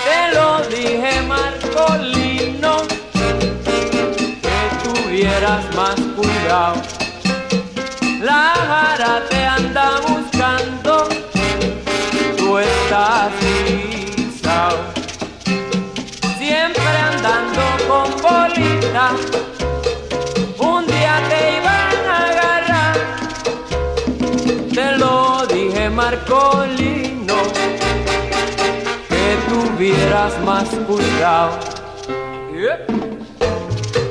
Te 0.07 0.21
lo 0.33 0.61
dije, 0.69 1.21
Marcolino, 1.27 2.73
que 4.41 4.59
tuvieras 4.83 5.63
más 5.75 5.95
cuidado. 6.15 6.81
La 8.21 8.53
jara 8.67 9.23
te 9.29 9.45
anda 9.45 9.99
buscando 10.07 11.07
tú 12.37 12.57
estás 12.57 13.31
guisao. 13.65 14.77
Siempre 16.37 16.97
andando 17.11 17.61
con 17.87 18.09
bolita, 18.21 19.11
un 20.59 20.87
día 20.87 21.15
te 21.29 21.39
iban 21.57 21.97
a 22.09 22.17
agarrar. 22.29 22.97
Te 24.73 24.97
lo 24.97 25.45
dije, 25.47 25.89
Marcolino, 25.89 26.86
más 30.43 30.67
cuidado. 30.87 31.59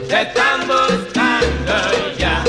Te 0.09 0.23
están 0.23 0.61
buscando 0.69 1.75
ya 2.17 2.45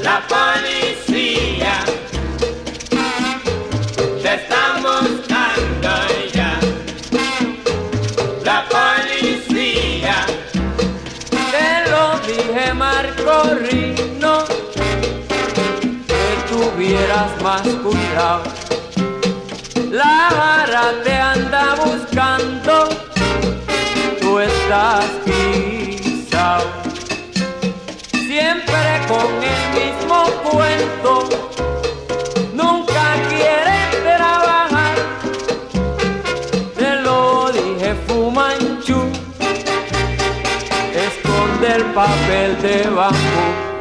la 0.00 0.22
policía. 0.28 1.74
Te 4.22 4.34
están 4.34 4.82
buscando 4.82 5.90
ya 6.32 6.60
la 8.44 8.64
policía. 8.68 10.26
Te 11.50 11.90
lo 11.90 12.16
dije, 12.20 12.74
Marco 12.74 13.54
Rino, 13.60 14.44
que 16.06 16.24
tuvieras 16.48 17.42
más 17.42 17.62
cuidado. 17.82 18.51
Papel 42.56 42.94
de 42.94 43.71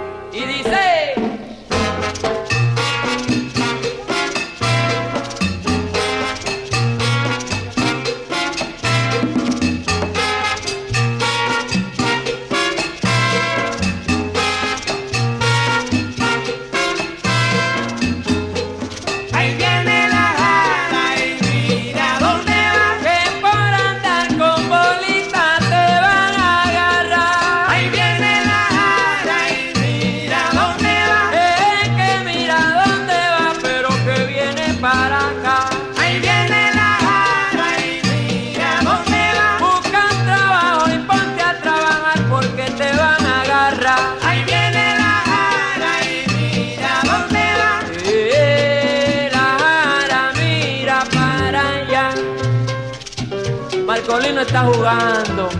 está 54.51 54.65
jugando. 54.65 55.50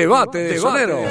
Debate 0.00 0.38
de 0.38 0.58
Sonero. 0.58 1.04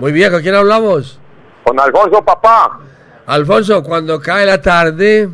Muy 0.00 0.10
bien, 0.12 0.32
¿con 0.32 0.42
quién 0.42 0.56
hablamos? 0.56 1.20
Con 1.64 1.80
Alfonso, 1.80 2.22
papá. 2.24 2.80
Alfonso, 3.26 3.82
cuando 3.82 4.20
cae 4.20 4.46
la 4.46 4.60
tarde... 4.60 5.28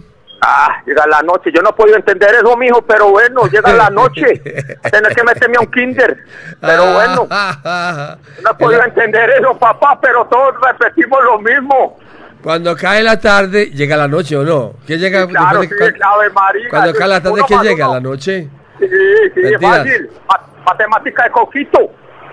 Ah, 0.44 0.82
llega 0.84 1.06
la 1.06 1.22
noche. 1.22 1.50
Yo 1.54 1.62
no 1.62 1.70
he 1.70 1.72
podido 1.72 1.96
entender 1.96 2.34
eso, 2.34 2.56
mijo, 2.56 2.82
pero 2.82 3.10
bueno, 3.10 3.46
llega 3.46 3.72
la 3.74 3.88
noche. 3.90 4.22
Tener 4.90 5.14
que 5.14 5.22
meterme 5.22 5.56
a 5.56 5.60
un 5.60 5.70
kinder. 5.70 6.18
Pero 6.60 6.92
bueno, 6.94 7.28
no 7.30 8.50
he 8.50 8.54
podido 8.54 8.82
entender 8.84 9.30
eso, 9.38 9.56
papá, 9.56 9.98
pero 10.00 10.24
todos 10.26 10.54
repetimos 10.60 11.18
lo 11.24 11.38
mismo. 11.38 11.98
Cuando 12.42 12.74
cae 12.76 13.04
la 13.04 13.20
tarde, 13.20 13.66
llega 13.66 13.96
la 13.96 14.08
noche 14.08 14.36
o 14.36 14.42
no. 14.42 14.74
¿Quién 14.84 14.98
llega 14.98 15.28
Claro, 15.28 15.60
de- 15.60 15.68
sí, 15.68 15.74
cuando, 15.78 15.98
la 15.98 16.06
Ave 16.10 16.30
María. 16.30 16.68
cuando 16.70 16.92
cae 16.94 17.08
la 17.08 17.20
tarde, 17.22 17.34
Uno 17.34 17.44
¿quién 17.46 17.56
más 17.58 17.66
llega? 17.68 17.84
uno. 17.86 17.94
¿La 17.94 18.00
noche? 18.00 18.48
Sí, 18.80 18.86
sí, 19.34 19.40
Mentiras. 19.42 19.76
fácil. 19.78 20.10
Ma- 20.28 20.40
Matemática 20.66 21.24
de 21.24 21.30
coquito. 21.30 21.78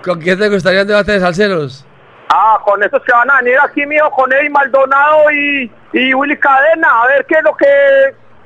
¿Con 0.02 0.20
quién 0.20 0.36
te 0.38 0.48
gustaría 0.48 0.82
un 0.82 0.88
debate 0.88 1.12
de 1.12 1.20
salseros? 1.20 1.84
Ah, 2.32 2.60
con 2.64 2.80
esos 2.80 3.02
que 3.02 3.12
van 3.12 3.28
a 3.28 3.38
venir 3.42 3.56
aquí, 3.60 3.84
mijo, 3.86 4.08
con 4.12 4.32
Eddie 4.32 4.50
Maldonado 4.50 5.32
y, 5.32 5.70
y 5.92 6.14
Willy 6.14 6.38
Cadena. 6.38 7.02
A 7.02 7.06
ver 7.08 7.26
qué 7.26 7.34
es 7.34 7.42
lo 7.42 7.56
que... 7.56 7.66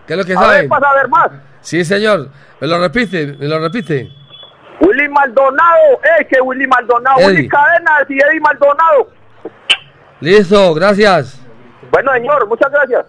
¿Qué 0.07 0.15
es 0.15 0.19
lo 0.19 0.25
que 0.25 0.35
a 0.35 0.49
ver, 0.49 0.69
para 0.69 0.89
saber 0.89 1.09
más. 1.09 1.31
Sí, 1.61 1.85
señor. 1.85 2.31
Me 2.61 2.67
lo 2.67 2.79
repite, 2.79 3.27
me 3.39 3.47
lo 3.47 3.59
repite. 3.59 4.11
Willy 4.81 5.09
Maldonado, 5.09 6.01
eh, 6.03 6.27
que 6.27 6.41
Willy 6.41 6.67
Maldonado, 6.67 7.19
Eddie. 7.19 7.29
Willy 7.29 7.49
Cadena 7.49 7.93
y 8.09 8.15
Eddie 8.15 8.41
Maldonado. 8.41 9.09
Listo, 10.21 10.73
gracias. 10.73 11.41
Bueno, 11.91 12.13
señor, 12.13 12.49
muchas 12.49 12.73
gracias. 12.73 13.05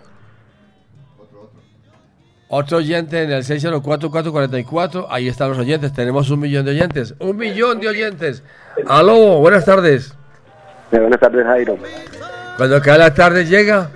Otro 2.50 2.78
oyente 2.78 3.24
en 3.24 3.32
el 3.32 3.44
604-444. 3.44 5.08
Ahí 5.10 5.30
están 5.30 5.50
los 5.50 5.58
oyentes. 5.58 5.94
Tenemos 5.94 6.30
un 6.30 6.42
millón 6.42 6.66
de 6.66 6.72
oyentes. 6.72 7.16
Un 7.20 7.38
millón 7.38 7.80
de 7.80 7.88
oyentes. 7.88 8.44
Aló, 8.88 9.40
buenas 9.40 9.66
tardes. 9.66 10.16
Buenas 11.00 11.20
tardes, 11.20 11.46
Jairo. 11.46 11.78
Cuando 12.58 12.82
cae 12.82 12.98
la 12.98 13.14
tarde 13.14 13.46
llega. 13.46 13.90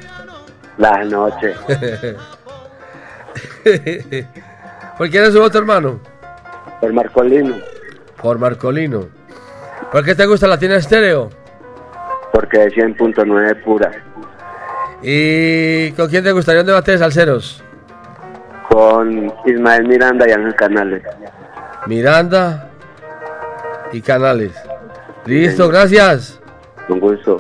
La 0.78 1.04
noche. 1.04 1.56
¿Por 4.98 5.10
quién 5.10 5.24
es 5.24 5.34
su 5.34 5.40
voto, 5.40 5.58
hermano? 5.58 6.00
Por 6.80 6.94
Marcolino. 6.94 7.56
Por 8.22 8.38
Marcolino. 8.38 9.08
¿Por 9.92 10.06
qué 10.06 10.16
te 10.16 10.26
gusta 10.26 10.48
la 10.48 10.58
tienda 10.58 10.78
estéreo? 10.78 11.30
Porque 12.32 12.66
es 12.66 12.74
100.9 12.74 13.64
pura. 13.64 13.92
¿Y 15.02 15.92
con 15.94 16.08
quién 16.10 16.24
te 16.24 16.32
gustaría 16.32 16.62
un 16.62 16.68
debate 16.68 16.92
de 16.92 16.98
salseros? 16.98 17.64
Con 18.70 19.34
Ismael 19.46 19.88
Miranda 19.88 20.28
y 20.28 20.32
Ángel 20.32 20.56
Canales. 20.56 21.04
Miranda 21.88 22.70
y 23.92 24.02
Canales. 24.02 24.52
Listo, 25.26 25.70
gracias. 25.70 26.39
Con 26.90 27.00
gusto. 27.00 27.40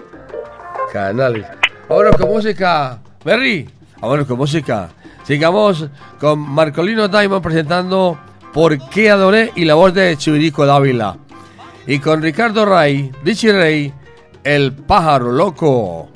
Canales. 0.94 1.44
Vámonos 1.90 2.16
con 2.18 2.30
música. 2.30 3.00
Berry. 3.26 3.68
Vámonos 4.00 4.28
con 4.28 4.38
música. 4.38 4.90
Sigamos 5.24 5.88
con 6.20 6.40
Marcolino 6.40 7.08
Diamond 7.08 7.42
presentando 7.42 8.20
Por 8.54 8.78
qué 8.90 9.10
adoré 9.10 9.52
y 9.56 9.66
la 9.66 9.74
voz 9.74 9.96
de 9.96 10.16
Chivirico 10.18 10.68
Dávila. 10.68 11.18
Y 11.88 11.98
con 11.98 12.22
Ricardo 12.22 12.64
Ray, 12.64 13.12
Richie 13.26 13.52
Rey, 13.52 13.94
El 14.44 14.72
pájaro 14.74 15.32
loco. 15.32 16.10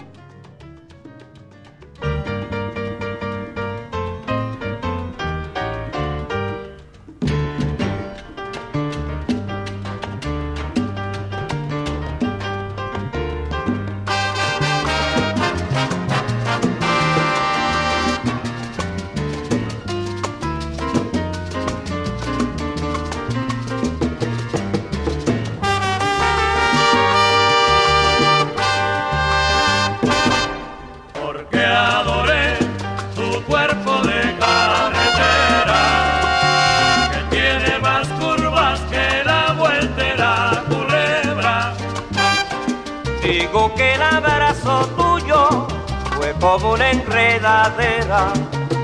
Como 46.54 46.74
una 46.74 46.91
enredadera. 46.91 48.28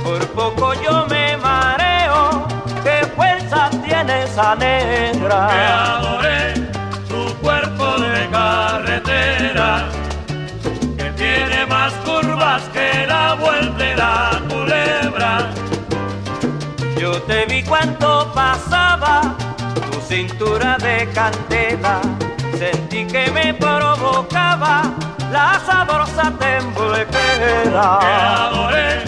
Por 0.04 0.26
poco 0.30 0.74
yo 0.82 1.06
me 1.08 1.38
mareo. 1.38 2.48
¿Qué 2.84 3.06
fuerza 3.16 3.70
tiene 3.84 4.24
esa 4.24 4.56
negra? 4.56 5.50
Que 5.52 5.66
adoré 5.88 6.54
tu 7.08 7.32
cuerpo 7.36 8.00
de 8.00 8.28
carretera 8.32 9.88
que 10.98 11.12
tiene 11.12 11.68
más 11.68 11.94
curvas 12.06 12.64
que 12.74 13.06
la 13.06 13.36
vueltera 13.36 14.32
culebra. 14.50 15.52
Yo 16.98 17.22
te 17.22 17.46
vi 17.46 17.62
cuando 17.62 18.32
pasaba 18.34 19.36
tu 19.92 20.02
cintura 20.02 20.76
de 20.80 21.08
candela. 21.14 22.02
Sentí 22.58 23.06
que 23.06 23.30
me 23.30 23.54
provocaba 23.54 24.92
la 25.32 25.60
sabrosa 25.66 26.32
temblequera. 26.40 28.00
Que 28.02 28.08
adoré 28.08 29.04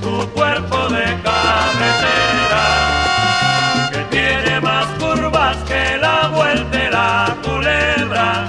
tu 0.00 0.28
cuerpo 0.30 0.88
de 0.88 1.04
carretera 1.22 2.64
que 3.90 3.98
tiene 4.10 4.60
más 4.60 4.86
curvas 4.98 5.56
que 5.68 5.96
la 5.98 6.28
vueltera 6.28 7.36
culebra. 7.42 8.48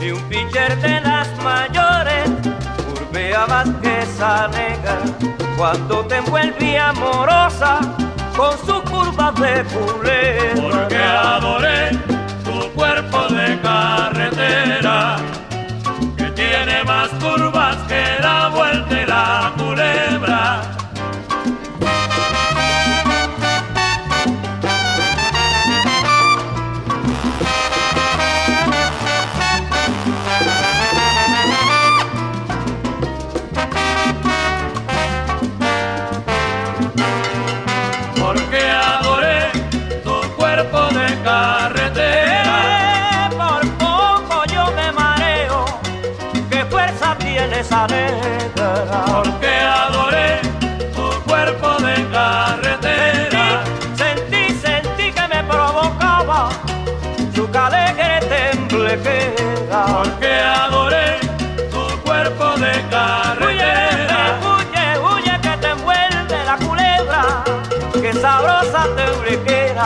Y 0.00 0.10
un 0.10 0.22
pitcher 0.28 0.76
de 0.80 1.00
las 1.00 1.28
mayores 1.42 2.30
curvea 2.94 3.46
más 3.46 3.68
que 3.82 4.02
esa 4.02 4.48
negra 4.48 4.98
cuando 5.56 6.04
te 6.06 6.16
envuelve 6.16 6.78
amorosa 6.78 7.80
con 8.36 8.52
su 8.66 8.80
curva 8.82 9.32
de 9.32 9.64
culebra. 9.64 10.70
Porque 10.70 11.02
adoré 11.02 11.90
tu 12.44 12.70
cuerpo 12.74 13.28
de 13.28 13.60
carretera 13.60 15.18
más 16.98 17.10
curvas 17.10 17.76
que 17.86 18.02
la 18.20 18.48
vueltera 18.48 19.52
culebra. 19.56 20.77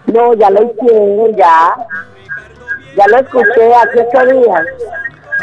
No, 0.08 0.34
ya 0.36 0.50
lo 0.50 0.62
hicieron, 0.64 1.36
ya. 1.36 1.76
Ya 2.96 3.08
lo 3.08 3.18
escuché 3.18 3.74
hace 3.74 4.08
ocho 4.08 4.26
días. 4.34 4.62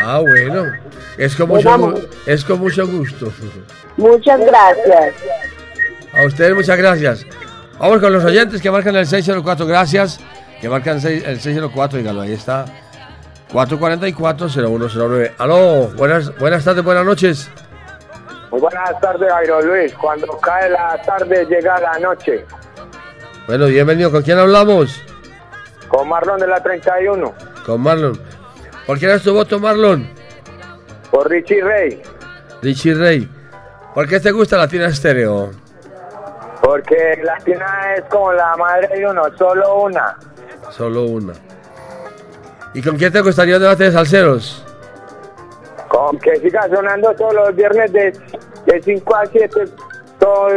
Ah, 0.03 0.21
bueno. 0.21 0.73
Es 1.19 1.37
con 1.37 1.49
mucho, 1.49 1.69
gu- 1.77 2.09
es 2.27 2.45
con 2.45 2.59
mucho 2.61 2.87
gusto. 2.87 3.31
Muchas 3.99 4.41
gracias. 4.41 5.15
A 6.15 6.27
ustedes 6.27 6.55
muchas 6.55 6.79
gracias. 6.79 7.27
Vamos 7.83 8.01
con 8.01 8.13
los 8.13 8.25
oyentes 8.25 8.63
que 8.63 8.71
marcan 8.71 8.95
el 8.95 9.09
604. 9.09 9.67
Gracias. 9.67 10.21
Que 10.61 10.69
marcan 10.69 11.05
el 11.05 11.41
604. 11.41 11.99
Dígalo, 11.99 12.21
ahí 12.21 12.33
está. 12.33 12.65
444-0109. 13.53 15.33
Aló, 15.37 15.89
buenas, 15.97 16.39
buenas 16.39 16.65
tardes, 16.65 16.85
buenas 16.85 17.05
noches. 17.05 17.51
Muy 18.53 18.61
buenas 18.61 19.01
tardes, 19.01 19.29
Jairo 19.33 19.63
Luis. 19.63 19.93
Cuando 19.95 20.39
cae 20.39 20.71
la 20.71 20.97
tarde, 21.05 21.45
llega 21.47 21.81
la 21.81 21.99
noche. 21.99 22.47
Bueno, 23.49 23.67
bienvenido. 23.67 24.13
¿Con 24.13 24.23
quién 24.23 24.39
hablamos? 24.39 25.03
Con 25.89 26.09
Marlon 26.09 26.39
de 26.39 26.47
la 26.47 26.63
31. 26.63 27.35
Con 27.67 27.81
Marlon. 27.81 28.17
¿Por 28.87 29.01
quién 29.01 29.11
es 29.11 29.25
tu 29.25 29.35
voto, 29.35 29.59
Marlon? 29.59 30.09
Por 31.11 31.29
Richie 31.29 31.65
Rey. 31.65 32.01
Richie 32.63 32.95
Rey. 32.95 33.29
¿Por 33.93 34.07
qué 34.09 34.21
te 34.21 34.31
gusta 34.31 34.57
la 34.57 34.69
tina 34.69 34.87
estéreo? 34.87 35.51
Porque 36.63 37.21
la 37.25 37.37
tina 37.39 37.95
es 37.97 38.05
como 38.05 38.33
la 38.33 38.57
madre 38.57 38.89
de 38.89 39.07
uno, 39.07 39.23
solo 39.37 39.83
una. 39.83 40.17
Solo 40.71 41.05
una. 41.05 41.33
¿Y 42.73 42.81
con 42.81 42.97
quién 42.97 43.13
te 43.13 43.21
gustaría 43.21 43.57
un 43.57 43.63
debate 43.63 43.85
de 43.85 43.93
salseros? 43.93 44.65
Con 45.89 46.19
que 46.19 46.37
siga 46.37 46.69
sonando 46.73 47.13
todos 47.15 47.35
los 47.35 47.55
viernes 47.55 47.93
de, 47.93 48.13
de 48.67 48.83
5 48.83 49.17
a 49.17 49.27
7. 49.27 49.65
Todo 50.19 50.49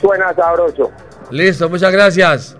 suena 0.00 0.32
sabroso. 0.32 0.90
Listo, 1.30 1.68
muchas 1.68 1.92
gracias. 1.92 2.56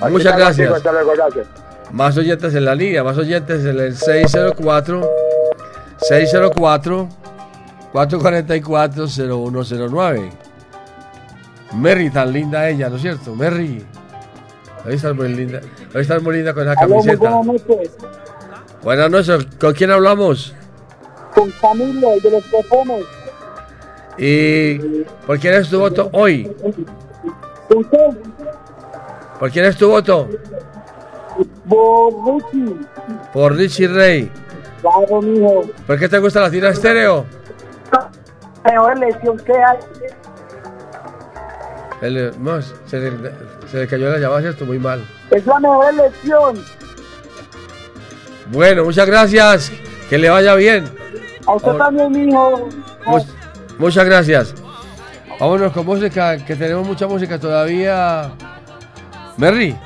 Aquí 0.00 0.12
Muchas 0.12 0.32
chicos, 0.32 0.38
gracias. 0.38 0.72
Hasta 0.72 0.92
luego, 0.92 1.12
gracias. 1.14 1.46
Más 1.92 2.16
oyentes 2.16 2.54
en 2.54 2.64
la 2.64 2.74
línea, 2.74 3.04
más 3.04 3.18
oyentes 3.18 3.64
en 3.64 3.78
el 3.78 3.94
604 3.94 5.02
604 5.98 7.08
444 7.92 9.06
0109. 9.06 10.30
Merry, 11.74 12.10
tan 12.10 12.32
linda 12.32 12.68
ella, 12.68 12.88
¿no 12.88 12.96
es 12.96 13.02
cierto? 13.02 13.34
Merry. 13.34 13.84
Hoy 14.84 14.94
estás 14.94 15.14
muy 15.14 15.28
linda. 15.28 15.60
Hoy 15.94 16.00
estás 16.02 16.22
muy 16.22 16.36
linda 16.36 16.54
con 16.54 16.64
esa 16.64 16.74
camiseta. 16.74 17.16
buenas 17.16 17.46
noches. 17.46 17.90
Buenas 18.82 19.10
noches. 19.10 19.46
¿Con 19.60 19.74
quién 19.74 19.90
hablamos? 19.90 20.54
Con 21.34 21.50
Camilo, 21.60 22.12
el 22.12 22.20
de 22.22 22.30
los 22.30 22.44
perfumes. 22.44 23.04
¿Y 24.18 24.78
por 25.26 25.38
quién 25.38 25.54
es 25.54 25.68
tu 25.68 25.78
voto 25.78 26.10
hoy? 26.12 26.50
¿Usted? 27.68 27.98
¿Por 29.38 29.50
quién 29.50 29.64
es 29.66 29.76
tu 29.76 29.88
voto? 29.88 30.28
Por 31.68 32.12
Ricky. 32.26 32.76
Por 33.32 33.54
Richie 33.54 33.88
Rey. 33.88 34.30
Claro, 34.80 35.22
mijo. 35.22 35.62
¿Por 35.86 35.98
qué 35.98 36.08
te 36.08 36.18
gusta 36.18 36.40
la 36.40 36.50
tira 36.50 36.70
estéreo? 36.70 37.24
Mejor 38.64 38.98
lesión 38.98 39.38
que 39.38 39.52
hay. 39.52 39.78
El- 42.02 42.32
no, 42.42 42.60
se, 42.62 42.98
le, 42.98 43.10
se 43.70 43.78
le 43.78 43.86
cayó 43.86 44.10
la 44.10 44.18
llamada, 44.18 44.40
¿cierto? 44.40 44.64
Muy 44.64 44.78
mal. 44.78 45.04
Es 45.30 45.44
la 45.46 45.60
mejor 45.60 45.94
lesión. 45.94 46.64
Bueno, 48.52 48.84
muchas 48.84 49.06
gracias. 49.06 49.72
Que 50.08 50.18
le 50.18 50.28
vaya 50.28 50.54
bien. 50.54 50.84
A 51.46 51.52
usted 51.54 51.68
Ahora- 51.70 51.84
también, 51.86 52.10
mijo. 52.12 52.68
Mu- 53.06 53.24
muchas 53.78 54.04
gracias. 54.04 54.54
Vámonos 55.38 55.72
con 55.72 55.86
música, 55.86 56.36
que 56.44 56.54
tenemos 56.56 56.86
mucha 56.86 57.06
música 57.06 57.38
todavía. 57.38 58.32
Merry, 59.36 59.76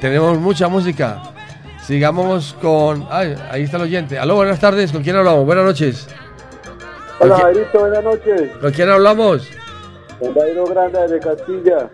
tenemos 0.00 0.38
mucha 0.38 0.68
música. 0.68 1.22
Sigamos 1.86 2.54
con. 2.62 3.06
Ay, 3.10 3.34
ahí 3.50 3.62
está 3.64 3.76
el 3.76 3.82
oyente. 3.84 4.18
Aló, 4.18 4.36
buenas 4.36 4.58
tardes. 4.60 4.90
¿Con 4.92 5.02
quién 5.02 5.16
hablamos? 5.16 5.44
Buenas 5.44 5.64
noches. 5.64 6.06
¿Con, 7.18 7.30
Hola, 7.30 7.40
Jairito, 7.42 7.78
buenas 7.80 8.04
noches. 8.04 8.50
con 8.60 8.72
quién 8.72 8.88
hablamos? 8.90 9.48
Con 10.18 10.34
Dairo 10.34 10.64
Grande 10.66 11.08
de 11.08 11.20
Castilla. 11.20 11.90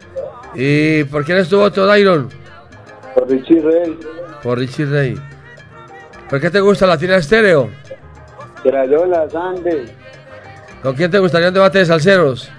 ¿Y 0.55 1.05
por 1.05 1.25
quién 1.25 1.39
es 1.39 1.49
tu 1.49 1.59
voto, 1.59 1.87
Dairon? 1.87 2.29
Por 3.15 3.29
Richie 3.29 3.61
Rey. 3.61 3.99
Por 4.43 4.59
Richie 4.59 4.87
Rey. 4.87 5.17
¿Por 6.29 6.41
qué 6.41 6.51
te 6.51 6.61
gusta 6.61 6.87
la 6.87 6.97
tira 6.97 7.17
estéreo? 7.17 7.69
Crayola, 8.63 9.29
Sande. 9.31 9.87
¿Con 10.83 10.95
quién 10.95 11.11
te 11.11 11.19
gustaría 11.19 11.49
un 11.49 11.55
debate 11.55 11.79
de 11.79 11.87
salseros? 11.87 12.51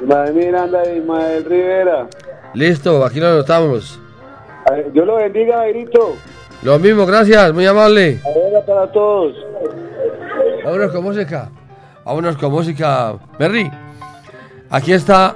Ismael 0.00 0.34
Miranda 0.34 0.82
y 0.86 0.98
Ismael 0.98 1.44
Rivera. 1.44 2.08
Listo, 2.54 3.04
aquí 3.04 3.20
lo 3.20 3.28
anotamos. 3.28 3.98
Dios 4.92 5.06
lo 5.06 5.16
bendiga, 5.16 5.58
Jairito. 5.58 6.16
Lo 6.62 6.78
mismo, 6.78 7.06
gracias, 7.06 7.52
muy 7.52 7.66
amable. 7.66 8.20
Ahora 8.24 8.64
para 8.66 8.92
todos. 8.92 9.34
Vámonos 10.64 10.92
con 10.92 11.04
música. 11.04 11.50
Vámonos 12.04 12.36
con 12.36 12.52
música. 12.52 13.14
Berry. 13.38 13.70
Aquí 14.72 14.92
está 14.92 15.34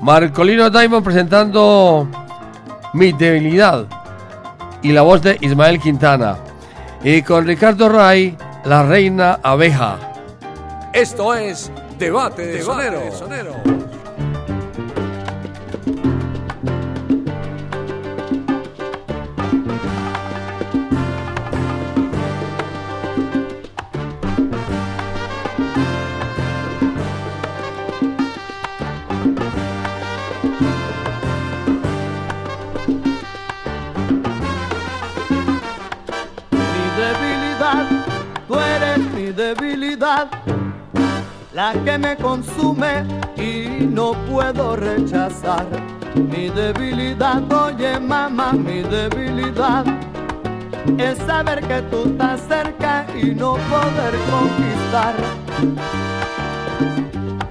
Marcolino 0.00 0.70
Diamond 0.70 1.04
presentando 1.04 2.08
Mi 2.94 3.12
debilidad. 3.12 3.84
Y 4.80 4.92
la 4.92 5.02
voz 5.02 5.20
de 5.20 5.36
Ismael 5.42 5.78
Quintana. 5.78 6.38
Y 7.04 7.20
con 7.20 7.46
Ricardo 7.46 7.90
Ray, 7.90 8.38
la 8.64 8.84
reina 8.84 9.38
abeja. 9.42 9.98
Esto 10.94 11.34
es 11.34 11.70
Debate 11.98 12.46
de 12.46 12.62
Sonero. 12.62 13.77
la 41.52 41.72
que 41.84 41.98
me 41.98 42.16
consume 42.16 43.04
y 43.36 43.84
no 43.84 44.12
puedo 44.30 44.76
rechazar. 44.76 45.66
Mi 46.14 46.48
debilidad, 46.48 47.42
oye 47.52 47.98
mamá, 48.00 48.52
mi 48.52 48.82
debilidad 48.82 49.84
es 50.96 51.18
saber 51.18 51.60
que 51.66 51.82
tú 51.82 52.04
estás 52.06 52.40
cerca 52.48 53.06
y 53.14 53.34
no 53.34 53.56
poder 53.72 54.14
conquistar. 54.30 55.14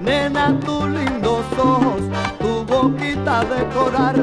Nena, 0.00 0.58
tus 0.60 0.88
lindos 0.88 1.44
ojos, 1.58 2.02
tu 2.40 2.64
boquita 2.64 3.44
decorar 3.44 4.16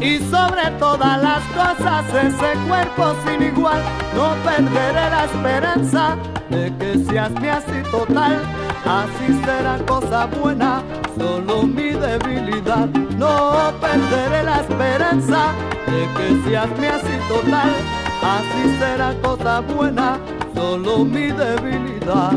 y 0.00 0.18
sobre 0.30 0.70
todas 0.78 1.22
las 1.22 1.42
cosas 1.54 2.04
ese 2.14 2.58
cuerpo 2.68 3.14
sin 3.26 3.42
igual. 3.42 3.82
No 4.14 4.34
perderé 4.44 5.10
la 5.10 5.24
esperanza 5.24 6.16
de 6.48 6.72
que 6.78 6.98
seas 7.04 7.30
mi 7.40 7.48
así 7.48 7.82
total. 7.90 8.40
Así 8.84 9.40
será 9.44 9.78
cosa 9.86 10.26
buena, 10.26 10.82
solo 11.18 11.62
mi 11.64 11.90
debilidad. 11.90 12.88
No 13.16 13.72
perderé 13.80 14.42
la 14.44 14.60
esperanza 14.60 15.52
de 15.86 16.08
que 16.16 16.48
seas 16.48 16.70
mi 16.78 16.86
así 16.86 17.18
total. 17.28 17.70
Así 18.22 18.76
será 18.78 19.14
cosa 19.22 19.60
buena, 19.60 20.18
solo 20.54 21.04
mi 21.04 21.30
debilidad. 21.30 22.32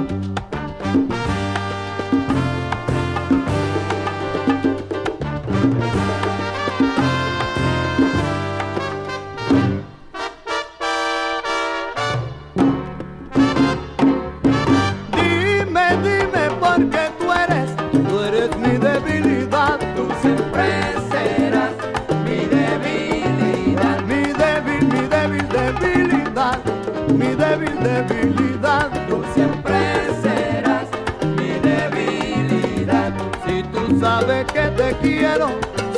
sabes 34.19 34.45
que 34.53 34.61
te 34.77 34.95
quiero, 35.01 35.47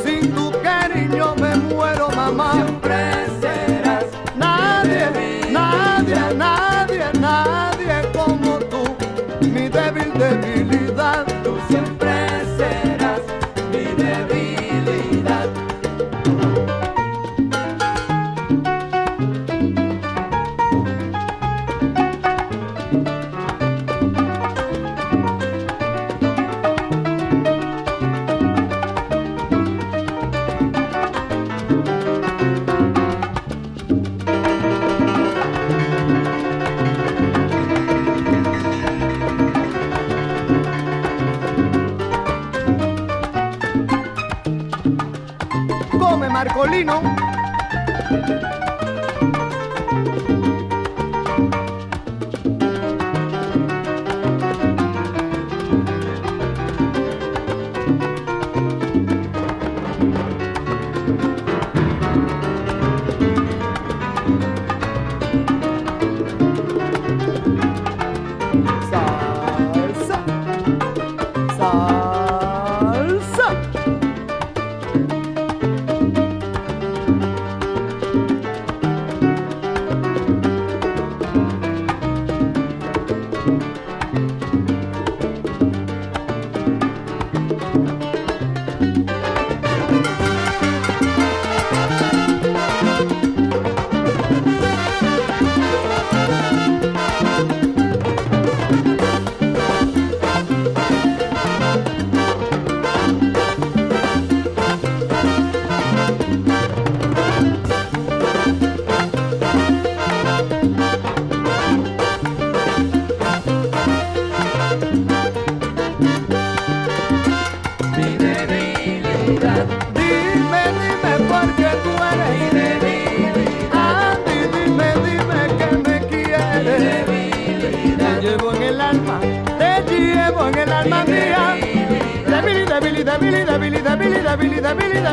sin 0.03 0.33
tu 0.33 0.49
cariño 0.61 1.35
me 1.35 1.53
muero, 1.55 2.09
mamá. 2.11 2.65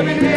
coming 0.03 0.25
in. 0.25 0.32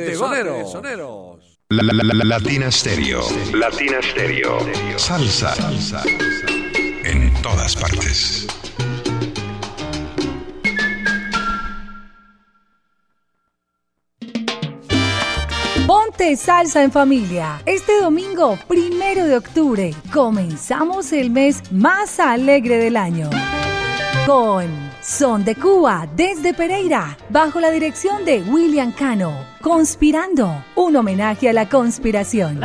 Debate 0.00 0.44
de 0.44 0.64
Soneros. 0.64 1.58
La, 1.68 1.82
la, 1.82 1.92
la, 1.92 2.14
la- 2.14 2.24
Latina 2.24 2.70
Stereo. 2.70 3.22
Latina 3.54 3.98
Stereo. 4.02 4.58
Salsa. 4.96 5.54
Salsa. 5.54 6.02
En 7.04 7.32
todas 7.42 7.74
partes. 7.76 8.46
Ponte 15.86 16.36
salsa 16.36 16.82
en 16.82 16.92
familia. 16.92 17.60
Este 17.66 18.00
domingo, 18.00 18.58
primero 18.68 19.26
de 19.26 19.36
octubre, 19.36 19.94
comenzamos 20.12 21.12
el 21.12 21.30
mes 21.30 21.60
más 21.72 22.20
alegre 22.20 22.76
del 22.78 22.96
año. 22.96 23.28
Con 24.26 24.81
Son 25.02 25.44
de 25.44 25.56
Cuba 25.56 26.06
desde 26.14 26.54
Pereira, 26.54 27.18
bajo 27.28 27.58
la 27.58 27.72
dirección 27.72 28.24
de 28.24 28.40
William 28.42 28.92
Cano. 28.92 29.34
Conspirando, 29.60 30.64
un 30.76 30.94
homenaje 30.94 31.48
a 31.48 31.52
la 31.52 31.68
conspiración. 31.68 32.60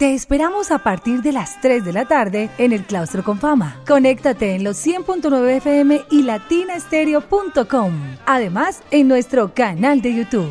Te 0.00 0.12
esperamos 0.12 0.72
a 0.72 0.78
partir 0.78 1.22
de 1.22 1.30
las 1.30 1.60
3 1.60 1.84
de 1.84 1.92
la 1.92 2.06
tarde 2.06 2.50
en 2.58 2.72
el 2.72 2.82
Claustro 2.84 3.22
con 3.22 3.38
Fama. 3.38 3.80
Conéctate 3.86 4.56
en 4.56 4.64
los 4.64 4.84
100.9 4.84 5.58
FM 5.58 6.02
y 6.10 6.22
latinastereo.com. 6.24 7.92
Además, 8.26 8.82
en 8.90 9.06
nuestro 9.06 9.54
canal 9.54 10.02
de 10.02 10.14
YouTube. 10.16 10.50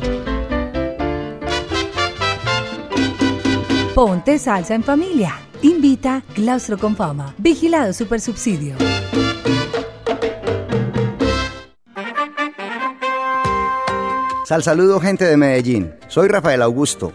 Ponte 3.94 4.38
salsa 4.38 4.74
en 4.74 4.82
familia. 4.82 5.43
Invita 5.64 6.22
Claustro 6.34 6.76
con 6.76 6.94
Fama. 6.94 7.34
Vigilado 7.38 7.94
Supersubsidio. 7.94 8.76
Sal 14.44 14.62
saludo 14.62 15.00
gente 15.00 15.24
de 15.24 15.38
Medellín. 15.38 15.94
Soy 16.08 16.28
Rafael 16.28 16.60
Augusto. 16.60 17.14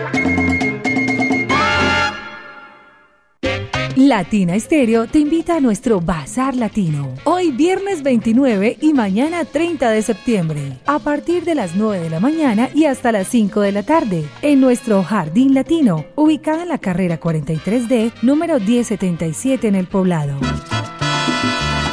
Latina 4.11 4.55
Estéreo 4.55 5.07
te 5.07 5.19
invita 5.19 5.55
a 5.55 5.59
nuestro 5.61 6.01
Bazar 6.01 6.53
Latino. 6.53 7.13
Hoy 7.23 7.51
viernes 7.51 8.03
29 8.03 8.77
y 8.81 8.91
mañana 8.91 9.45
30 9.45 9.89
de 9.89 10.01
septiembre. 10.01 10.79
A 10.85 10.99
partir 10.99 11.45
de 11.45 11.55
las 11.55 11.77
9 11.77 12.03
de 12.03 12.09
la 12.09 12.19
mañana 12.19 12.69
y 12.75 12.85
hasta 12.85 13.13
las 13.13 13.27
5 13.27 13.61
de 13.61 13.71
la 13.71 13.83
tarde. 13.83 14.25
En 14.41 14.59
nuestro 14.59 15.01
Jardín 15.01 15.53
Latino, 15.53 16.03
ubicada 16.17 16.63
en 16.63 16.67
la 16.69 16.77
carrera 16.77 17.21
43D, 17.21 18.11
número 18.21 18.59
1077 18.59 19.69
en 19.69 19.75
el 19.75 19.87
poblado. 19.87 20.37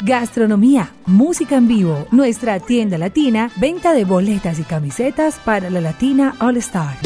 Gastronomía, 0.03 0.93
música 1.07 1.55
en 1.55 1.69
vivo, 1.69 2.09
nuestra 2.11 2.59
tienda 2.59 2.99
latina, 2.99 3.53
venta 3.61 3.93
de 3.93 4.05
boletas 4.05 4.59
y 4.59 4.65
camisetas 4.65 5.39
para 5.45 5.71
la 5.71 5.81
Latina 5.81 6.35
All 6.41 6.57
Star. 6.57 6.97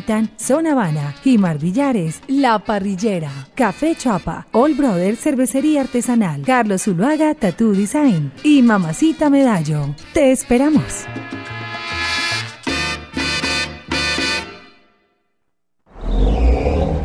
Invitan 0.00 0.30
Son 0.36 0.66
Habana, 0.66 1.14
Jimar 1.22 1.58
Villares, 1.58 2.22
La 2.26 2.58
Parrillera, 2.58 3.30
Café 3.54 3.94
Chapa, 3.94 4.46
All 4.52 4.74
Brother 4.74 5.16
Cervecería 5.16 5.82
Artesanal, 5.82 6.42
Carlos 6.42 6.82
Zuluaga 6.82 7.34
Tattoo 7.34 7.72
Design 7.72 8.32
y 8.42 8.62
Mamacita 8.62 9.28
Medallo. 9.28 9.94
Te 10.14 10.32
esperamos. 10.32 11.04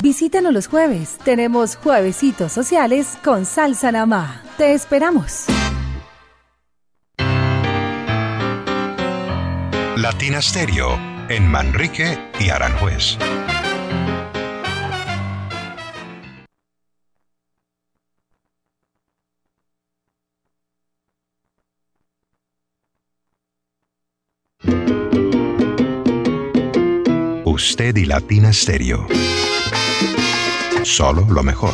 Visítanos 0.03 0.53
los 0.53 0.67
jueves. 0.67 1.17
Tenemos 1.23 1.77
juevesitos 1.77 2.51
sociales 2.51 3.17
con 3.23 3.45
salsa 3.45 3.93
namá. 3.93 4.43
Te 4.57 4.73
esperamos. 4.73 5.45
Latina 9.95 10.41
Stereo 10.41 10.99
en 11.29 11.47
Manrique 11.47 12.19
y 12.41 12.49
Aranjuez. 12.49 13.17
Usted 27.45 27.95
y 27.95 28.05
Latina 28.05 28.51
Stereo. 28.51 29.07
Solo 30.83 31.25
lo 31.29 31.43
mejor. 31.43 31.73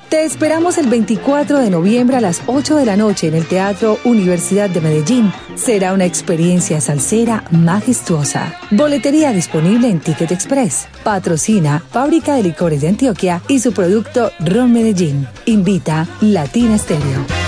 Te 0.11 0.25
esperamos 0.25 0.77
el 0.77 0.87
24 0.87 1.59
de 1.59 1.69
noviembre 1.69 2.17
a 2.17 2.19
las 2.19 2.41
8 2.45 2.75
de 2.75 2.85
la 2.85 2.97
noche 2.97 3.29
en 3.29 3.33
el 3.33 3.47
Teatro 3.47 3.97
Universidad 4.03 4.69
de 4.69 4.81
Medellín. 4.81 5.31
Será 5.55 5.93
una 5.93 6.03
experiencia 6.03 6.81
salsera 6.81 7.45
majestuosa. 7.49 8.53
Boletería 8.71 9.31
disponible 9.31 9.89
en 9.89 10.01
Ticket 10.01 10.33
Express. 10.33 10.89
Patrocina 11.05 11.81
Fábrica 11.91 12.35
de 12.35 12.43
Licores 12.43 12.81
de 12.81 12.89
Antioquia 12.89 13.41
y 13.47 13.59
su 13.59 13.71
producto 13.71 14.33
Ron 14.41 14.73
Medellín. 14.73 15.29
Invita 15.45 16.05
Latina 16.19 16.77
Stereo. 16.77 17.40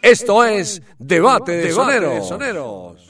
Esto 0.00 0.44
es 0.46 0.80
Debate 0.98 1.52
de 1.52 1.72
Soneros. 1.72 3.05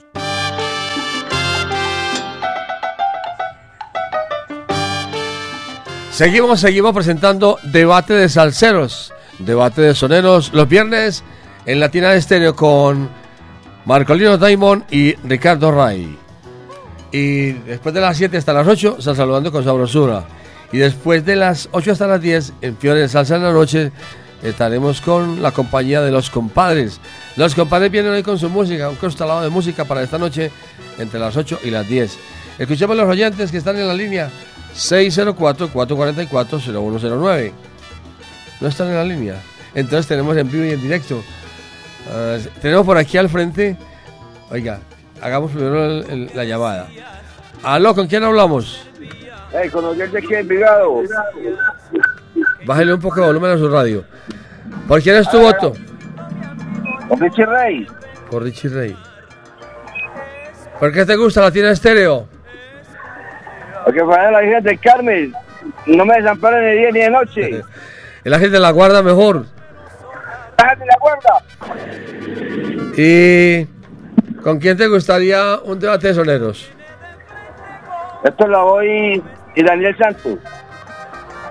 Seguimos, 6.17 6.61
seguimos 6.61 6.95
presentando 6.95 7.59
Debate 7.63 8.15
de 8.15 8.31
Salseros, 8.31 9.13
Debate 9.39 9.83
de 9.83 9.95
Soneros, 9.95 10.51
los 10.55 10.67
viernes 10.67 11.23
en 11.67 11.79
Latina 11.79 12.15
Estéreo 12.15 12.57
con 12.57 13.11
Marcolino 13.85 14.39
Daimon 14.39 14.87
y 14.91 15.15
Ricardo 15.17 15.71
Ray. 15.73 16.19
Y 17.13 17.53
después 17.53 17.95
de 17.95 18.01
las 18.01 18.17
7 18.17 18.35
hasta 18.35 18.55
las 18.55 18.67
8, 18.67 18.97
Sal 18.99 19.15
Saludando 19.15 19.53
con 19.53 19.63
Sabrosura. 19.63 20.27
Y 20.73 20.79
después 20.79 21.23
de 21.27 21.37
las 21.37 21.69
8 21.73 21.93
hasta 21.93 22.07
las 22.07 22.23
10, 22.23 22.55
en 22.63 22.79
Fiore 22.79 23.01
de 23.01 23.09
Salsa 23.11 23.37
en 23.37 23.43
la 23.43 23.53
noche, 23.53 23.93
estaremos 24.43 25.03
con 25.03 25.43
la 25.43 25.51
compañía 25.51 26.01
de 26.01 26.13
los 26.13 26.31
compadres. 26.31 26.99
Los 27.37 27.55
compadres 27.55 27.93
vienen 27.93 28.13
hoy 28.13 28.23
con 28.23 28.39
su 28.39 28.49
música, 28.49 28.89
un 28.89 28.97
constelado 28.97 29.43
de 29.43 29.51
música 29.51 29.85
para 29.85 30.03
esta 30.03 30.17
noche 30.17 30.51
entre 30.97 31.21
las 31.21 31.37
8 31.37 31.61
y 31.63 31.71
las 31.71 31.87
10. 31.87 32.19
Escuchemos 32.59 32.97
a 32.97 33.03
los 33.03 33.11
oyentes 33.11 33.51
que 33.51 33.59
están 33.59 33.77
en 33.77 33.87
la 33.87 33.93
línea 33.93 34.31
604-444-0109. 34.77 37.53
No 38.61 38.69
están 38.69 38.89
en 38.89 38.95
la 38.95 39.05
línea. 39.05 39.41
Entonces 39.75 40.07
tenemos 40.07 40.35
en 40.37 40.51
vivo 40.51 40.65
y 40.65 40.71
en 40.71 40.81
directo. 40.81 41.23
Ah, 42.13 42.39
tenemos 42.63 42.87
por 42.87 42.97
aquí 42.97 43.19
al 43.19 43.29
frente. 43.29 43.77
Oiga, 44.51 44.79
hagamos 45.21 45.51
primero 45.53 45.85
el- 45.85 46.05
el- 46.11 46.31
la 46.35 46.45
llamada. 46.45 46.89
Aló, 47.63 47.95
¿con 47.95 48.07
quién 48.07 48.25
hablamos? 48.25 48.87
Hey, 49.53 49.69
con 49.71 49.85
oyente 49.85 50.17
aquí 50.19 50.35
en 50.35 50.49
Vigado. 50.49 51.03
Bájale 52.65 52.95
un 52.95 53.01
poco 53.01 53.21
de 53.21 53.27
volumen 53.27 53.51
a 53.53 53.59
su 53.59 53.69
radio. 53.69 54.05
¿Por 54.89 55.03
quién 55.03 55.17
es 55.17 55.29
tu 55.31 55.39
voto? 55.41 55.75
Con 57.09 57.21
Richie 57.21 57.45
Rey. 57.47 57.87
Por 58.31 58.43
Richie 58.43 58.69
Rey. 58.71 58.97
¿Por 60.81 60.93
qué 60.93 61.05
te 61.07 61.17
gusta 61.17 61.41
la 61.43 61.51
tienda 61.51 61.71
estéreo? 61.73 62.29
Porque 63.87 64.03
para 64.03 64.33
la 64.33 64.45
hija 64.45 64.61
del 64.61 64.81
Carmen 64.81 65.33
no 65.87 66.05
me 66.05 66.17
desamparan 66.17 66.61
ni 66.61 66.71
de 66.71 66.77
día 66.77 66.91
ni 66.91 67.01
de 67.03 67.11
noche. 67.11 67.63
El 68.25 68.35
ángel 68.35 68.51
de 68.51 68.59
la 68.59 68.73
guarda 68.73 69.01
mejor. 69.01 69.47
Bájate 70.59 70.85
la 70.87 70.97
guarda. 70.99 71.45
¿Y 72.97 73.65
con 74.43 74.59
quién 74.59 74.77
te 74.77 74.89
gustaría 74.89 75.61
un 75.63 75.79
debate 75.79 76.09
de 76.09 76.15
soneros? 76.15 76.69
Esto 78.25 78.49
lo 78.49 78.65
voy 78.65 79.23
y 79.55 79.63
Daniel 79.63 79.97
Santos. 79.97 80.37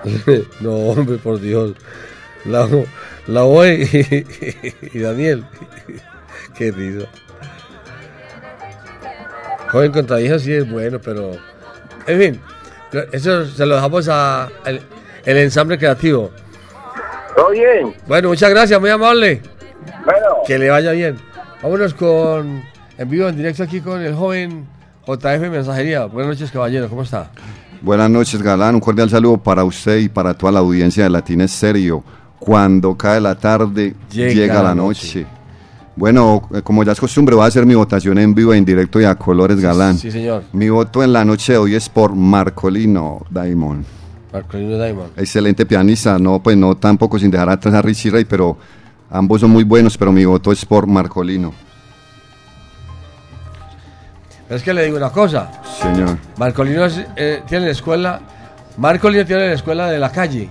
no, 0.59 0.71
hombre, 0.71 1.15
por 1.15 1.39
Dios. 1.39 1.73
La, 2.43 2.67
la 3.27 3.43
voy 3.43 3.89
y, 3.93 4.97
y 4.97 4.99
Daniel. 4.99 5.45
Qué 6.57 6.71
risa. 6.71 7.07
Joven 9.69 9.93
contra 9.93 10.19
hija 10.19 10.37
sí 10.37 10.51
es 10.51 10.69
bueno, 10.69 10.99
pero. 10.99 11.54
En 12.07 12.19
fin, 12.19 12.41
eso 13.11 13.45
se 13.45 13.65
lo 13.65 13.75
dejamos 13.75 14.07
a 14.09 14.49
el, 14.65 14.81
el 15.25 15.37
ensamble 15.37 15.77
creativo. 15.77 16.31
¿Todo 17.35 17.49
bien? 17.49 17.93
Bueno, 18.07 18.29
muchas 18.29 18.49
gracias, 18.49 18.79
muy 18.79 18.89
amable. 18.89 19.41
Bueno. 20.05 20.27
Que 20.47 20.57
le 20.57 20.69
vaya 20.69 20.91
bien. 20.91 21.17
Vámonos 21.61 21.93
con. 21.93 22.63
En 22.97 23.09
vivo, 23.09 23.27
en 23.27 23.35
directo 23.35 23.63
aquí 23.63 23.81
con 23.81 24.01
el 24.01 24.13
joven 24.15 24.65
JF 25.05 25.49
Mensajería. 25.49 26.05
Buenas 26.05 26.35
noches, 26.37 26.51
caballero, 26.51 26.87
¿cómo 26.89 27.03
está? 27.03 27.29
Buenas 27.81 28.09
noches, 28.09 28.41
Galán. 28.41 28.75
Un 28.75 28.81
cordial 28.81 29.09
saludo 29.09 29.37
para 29.37 29.63
usted 29.65 29.97
y 29.97 30.09
para 30.09 30.33
toda 30.33 30.53
la 30.53 30.59
audiencia 30.59 31.03
de 31.03 31.09
Latina 31.09 31.43
Estéreo. 31.43 32.03
Cuando 32.39 32.95
cae 32.95 33.19
la 33.19 33.35
tarde, 33.35 33.93
Llega 34.11 34.33
llega, 34.33 34.53
la 34.55 34.63
la 34.63 34.75
noche. 34.75 35.21
noche. 35.21 35.34
Bueno, 35.95 36.47
eh, 36.53 36.61
como 36.61 36.83
ya 36.83 36.91
es 36.91 36.99
costumbre, 36.99 37.35
voy 37.35 37.45
a 37.45 37.47
hacer 37.47 37.65
mi 37.65 37.73
votación 37.73 38.17
en 38.17 38.35
vivo, 38.35 38.53
en 38.53 38.65
directo 38.65 38.99
y 38.99 39.05
a 39.05 39.15
colores, 39.15 39.59
Galán. 39.61 39.97
Sí, 39.97 40.11
señor. 40.11 40.43
Mi 40.51 40.69
voto 40.69 41.01
en 41.03 41.13
la 41.13 41.23
noche 41.23 41.53
de 41.53 41.57
hoy 41.57 41.75
es 41.75 41.87
por 41.87 42.13
Marcolino 42.15 43.25
Daimon. 43.29 43.85
Marcolino 44.33 44.75
Diamond. 44.77 45.11
Excelente 45.15 45.65
pianista, 45.65 46.19
no, 46.19 46.43
pues 46.43 46.57
no 46.57 46.75
tampoco 46.75 47.17
sin 47.17 47.31
dejar 47.31 47.49
atrás 47.49 47.73
a 47.73 47.81
Richie 47.81 48.11
Ray, 48.11 48.25
pero 48.25 48.57
ambos 49.09 49.39
son 49.39 49.51
muy 49.51 49.63
buenos, 49.63 49.97
pero 49.97 50.11
mi 50.11 50.25
voto 50.25 50.51
es 50.51 50.65
por 50.65 50.85
Marcolino. 50.85 51.53
Es 54.49 54.61
que 54.61 54.73
le 54.73 54.83
digo 54.85 54.97
una 54.97 55.09
cosa. 55.09 55.49
Señor. 55.81 56.17
Marcolino 56.37 56.85
es, 56.85 57.01
eh, 57.15 57.41
tiene 57.47 57.67
la 57.67 57.71
escuela. 57.71 58.19
Marcolino 58.77 59.25
tiene 59.25 59.47
la 59.47 59.53
escuela 59.53 59.89
de 59.89 59.97
la 59.97 60.11
calle. 60.11 60.49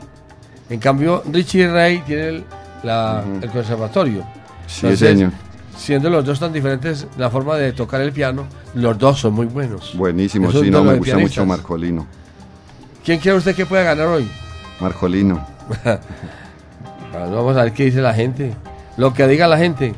En 0.71 0.81
cambio, 0.81 1.23
Richie 1.31 1.69
Ray 1.71 1.99
tiene 2.07 2.29
el, 2.29 2.45
la- 2.83 3.23
el 3.43 3.51
conservatorio. 3.51 4.25
Sí, 4.67 4.97
señor. 4.97 5.33
Siendo 5.77 6.09
los 6.09 6.25
dos 6.25 6.39
tan 6.39 6.53
diferentes 6.53 7.07
la 7.19 7.31
forma 7.31 7.57
de 7.57 7.73
tocar 7.73 8.01
el 8.01 8.13
piano, 8.13 8.47
los 8.75 8.97
dos 8.99 9.19
son 9.19 9.35
muy 9.35 9.47
buenos. 9.47 9.93
Buenísimo, 9.97 10.51
sí, 10.53 10.71
no, 10.71 10.85
me 10.85 10.95
gusta 10.95 11.17
pianistas. 11.17 11.45
mucho 11.45 11.47
Marcolino. 11.47 12.07
¿Quién 13.05 13.19
cree 13.19 13.35
usted 13.35 13.55
que 13.55 13.67
pueda 13.67 13.83
ganar 13.83 14.07
hoy? 14.07 14.29
Marcolino. 14.81 15.45
Bueno, 17.13 17.31
vamos 17.37 17.57
a 17.57 17.63
ver 17.63 17.73
qué 17.73 17.85
dice 17.85 18.01
la 18.01 18.13
gente. 18.13 18.57
Lo 18.97 19.15
que 19.15 19.25
diga 19.29 19.47
la 19.47 19.57
gente. 19.57 19.95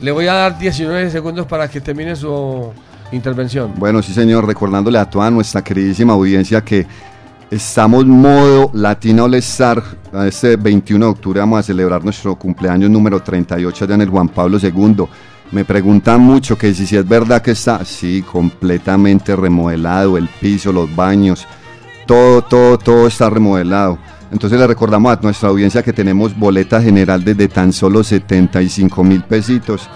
Le 0.00 0.10
voy 0.10 0.26
a 0.26 0.32
dar 0.32 0.58
19 0.58 1.12
segundos 1.12 1.46
para 1.46 1.68
que 1.68 1.80
termine 1.80 2.16
su 2.16 2.72
intervención. 3.12 3.74
Bueno, 3.76 4.02
sí, 4.02 4.12
señor, 4.12 4.44
recordándole 4.44 4.98
a 4.98 5.08
toda 5.08 5.30
nuestra 5.30 5.62
queridísima 5.62 6.14
audiencia 6.14 6.60
que 6.62 6.88
estamos 7.52 8.06
modo 8.06 8.70
Latino 8.72 9.24
All. 9.24 9.34
Este 9.34 10.56
21 10.56 11.04
de 11.04 11.12
octubre 11.12 11.40
vamos 11.40 11.60
a 11.60 11.62
celebrar 11.62 12.02
nuestro 12.02 12.34
cumpleaños 12.36 12.88
número 12.88 13.22
38 13.22 13.84
allá 13.84 13.94
en 13.94 14.00
el 14.00 14.08
Juan 14.08 14.28
Pablo 14.28 14.58
II. 14.58 15.04
Me 15.50 15.66
preguntan 15.66 16.22
mucho 16.22 16.56
que 16.56 16.72
si, 16.72 16.86
si 16.86 16.96
es 16.96 17.06
verdad 17.06 17.42
que 17.42 17.50
está, 17.50 17.84
sí, 17.84 18.22
completamente 18.22 19.36
remodelado, 19.36 20.16
el 20.16 20.28
piso, 20.28 20.72
los 20.72 20.94
baños, 20.96 21.46
todo, 22.06 22.40
todo, 22.42 22.78
todo 22.78 23.06
está 23.06 23.28
remodelado. 23.28 23.98
Entonces 24.30 24.58
le 24.58 24.66
recordamos 24.66 25.12
a 25.12 25.20
nuestra 25.20 25.50
audiencia 25.50 25.82
que 25.82 25.92
tenemos 25.92 26.38
boleta 26.38 26.80
general 26.80 27.22
desde 27.22 27.48
tan 27.48 27.70
solo 27.74 28.02
75 28.02 29.04
mil 29.04 29.22
pesitos 29.24 29.90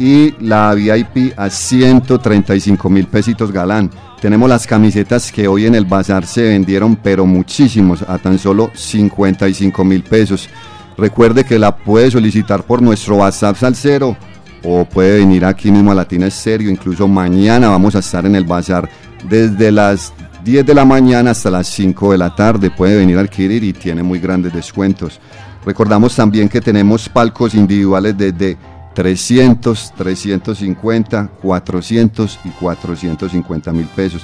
y 0.00 0.34
la 0.44 0.74
VIP 0.74 1.38
a 1.38 1.50
135 1.50 2.90
mil 2.90 3.06
pesitos 3.06 3.52
galán. 3.52 3.90
Tenemos 4.20 4.48
las 4.48 4.66
camisetas 4.66 5.30
que 5.30 5.46
hoy 5.46 5.66
en 5.66 5.74
el 5.74 5.84
bazar 5.84 6.26
se 6.26 6.42
vendieron, 6.42 6.96
pero 6.96 7.26
muchísimos, 7.26 8.02
a 8.02 8.18
tan 8.18 8.38
solo 8.38 8.70
55 8.74 9.84
mil 9.84 10.02
pesos. 10.02 10.48
Recuerde 10.96 11.44
que 11.44 11.58
la 11.58 11.76
puede 11.76 12.10
solicitar 12.10 12.62
por 12.62 12.80
nuestro 12.80 13.16
WhatsApp 13.16 13.56
Salcero 13.56 14.16
o 14.64 14.86
puede 14.86 15.18
venir 15.18 15.44
aquí 15.44 15.70
mismo 15.70 15.92
a 15.92 15.94
Latina 15.94 16.26
Estéreo. 16.26 16.70
Incluso 16.70 17.06
mañana 17.06 17.68
vamos 17.68 17.94
a 17.94 17.98
estar 17.98 18.24
en 18.24 18.34
el 18.34 18.44
bazar 18.44 18.88
desde 19.28 19.70
las 19.70 20.14
10 20.44 20.64
de 20.64 20.74
la 20.74 20.86
mañana 20.86 21.32
hasta 21.32 21.50
las 21.50 21.66
5 21.68 22.12
de 22.12 22.18
la 22.18 22.34
tarde. 22.34 22.70
Puede 22.70 22.96
venir 22.96 23.18
a 23.18 23.20
adquirir 23.20 23.62
y 23.64 23.74
tiene 23.74 24.02
muy 24.02 24.18
grandes 24.18 24.54
descuentos. 24.54 25.20
Recordamos 25.66 26.16
también 26.16 26.48
que 26.48 26.62
tenemos 26.62 27.08
palcos 27.08 27.54
individuales 27.54 28.16
desde 28.16 28.56
300, 28.96 29.92
350, 29.94 31.28
400 31.42 32.40
y 32.46 32.48
450 32.48 33.72
mil 33.74 33.86
pesos. 33.88 34.22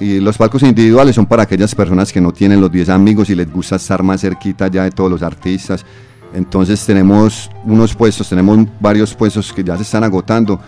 Y 0.00 0.20
los 0.20 0.38
palcos 0.38 0.62
individuales 0.62 1.14
son 1.14 1.26
para 1.26 1.42
aquellas 1.42 1.74
personas 1.74 2.10
que 2.10 2.20
no 2.20 2.32
tienen 2.32 2.62
los 2.62 2.72
10 2.72 2.88
amigos 2.88 3.28
y 3.28 3.34
les 3.34 3.52
gusta 3.52 3.76
estar 3.76 4.02
más 4.02 4.22
cerquita 4.22 4.68
ya 4.68 4.84
de 4.84 4.90
todos 4.90 5.10
los 5.10 5.22
artistas. 5.22 5.84
Entonces 6.32 6.82
tenemos 6.86 7.50
unos 7.64 7.94
puestos, 7.94 8.30
tenemos 8.30 8.58
varios 8.80 9.14
puestos 9.14 9.52
que 9.52 9.62
ya 9.62 9.76
se 9.76 9.82
están 9.82 10.02
agotando 10.02 10.58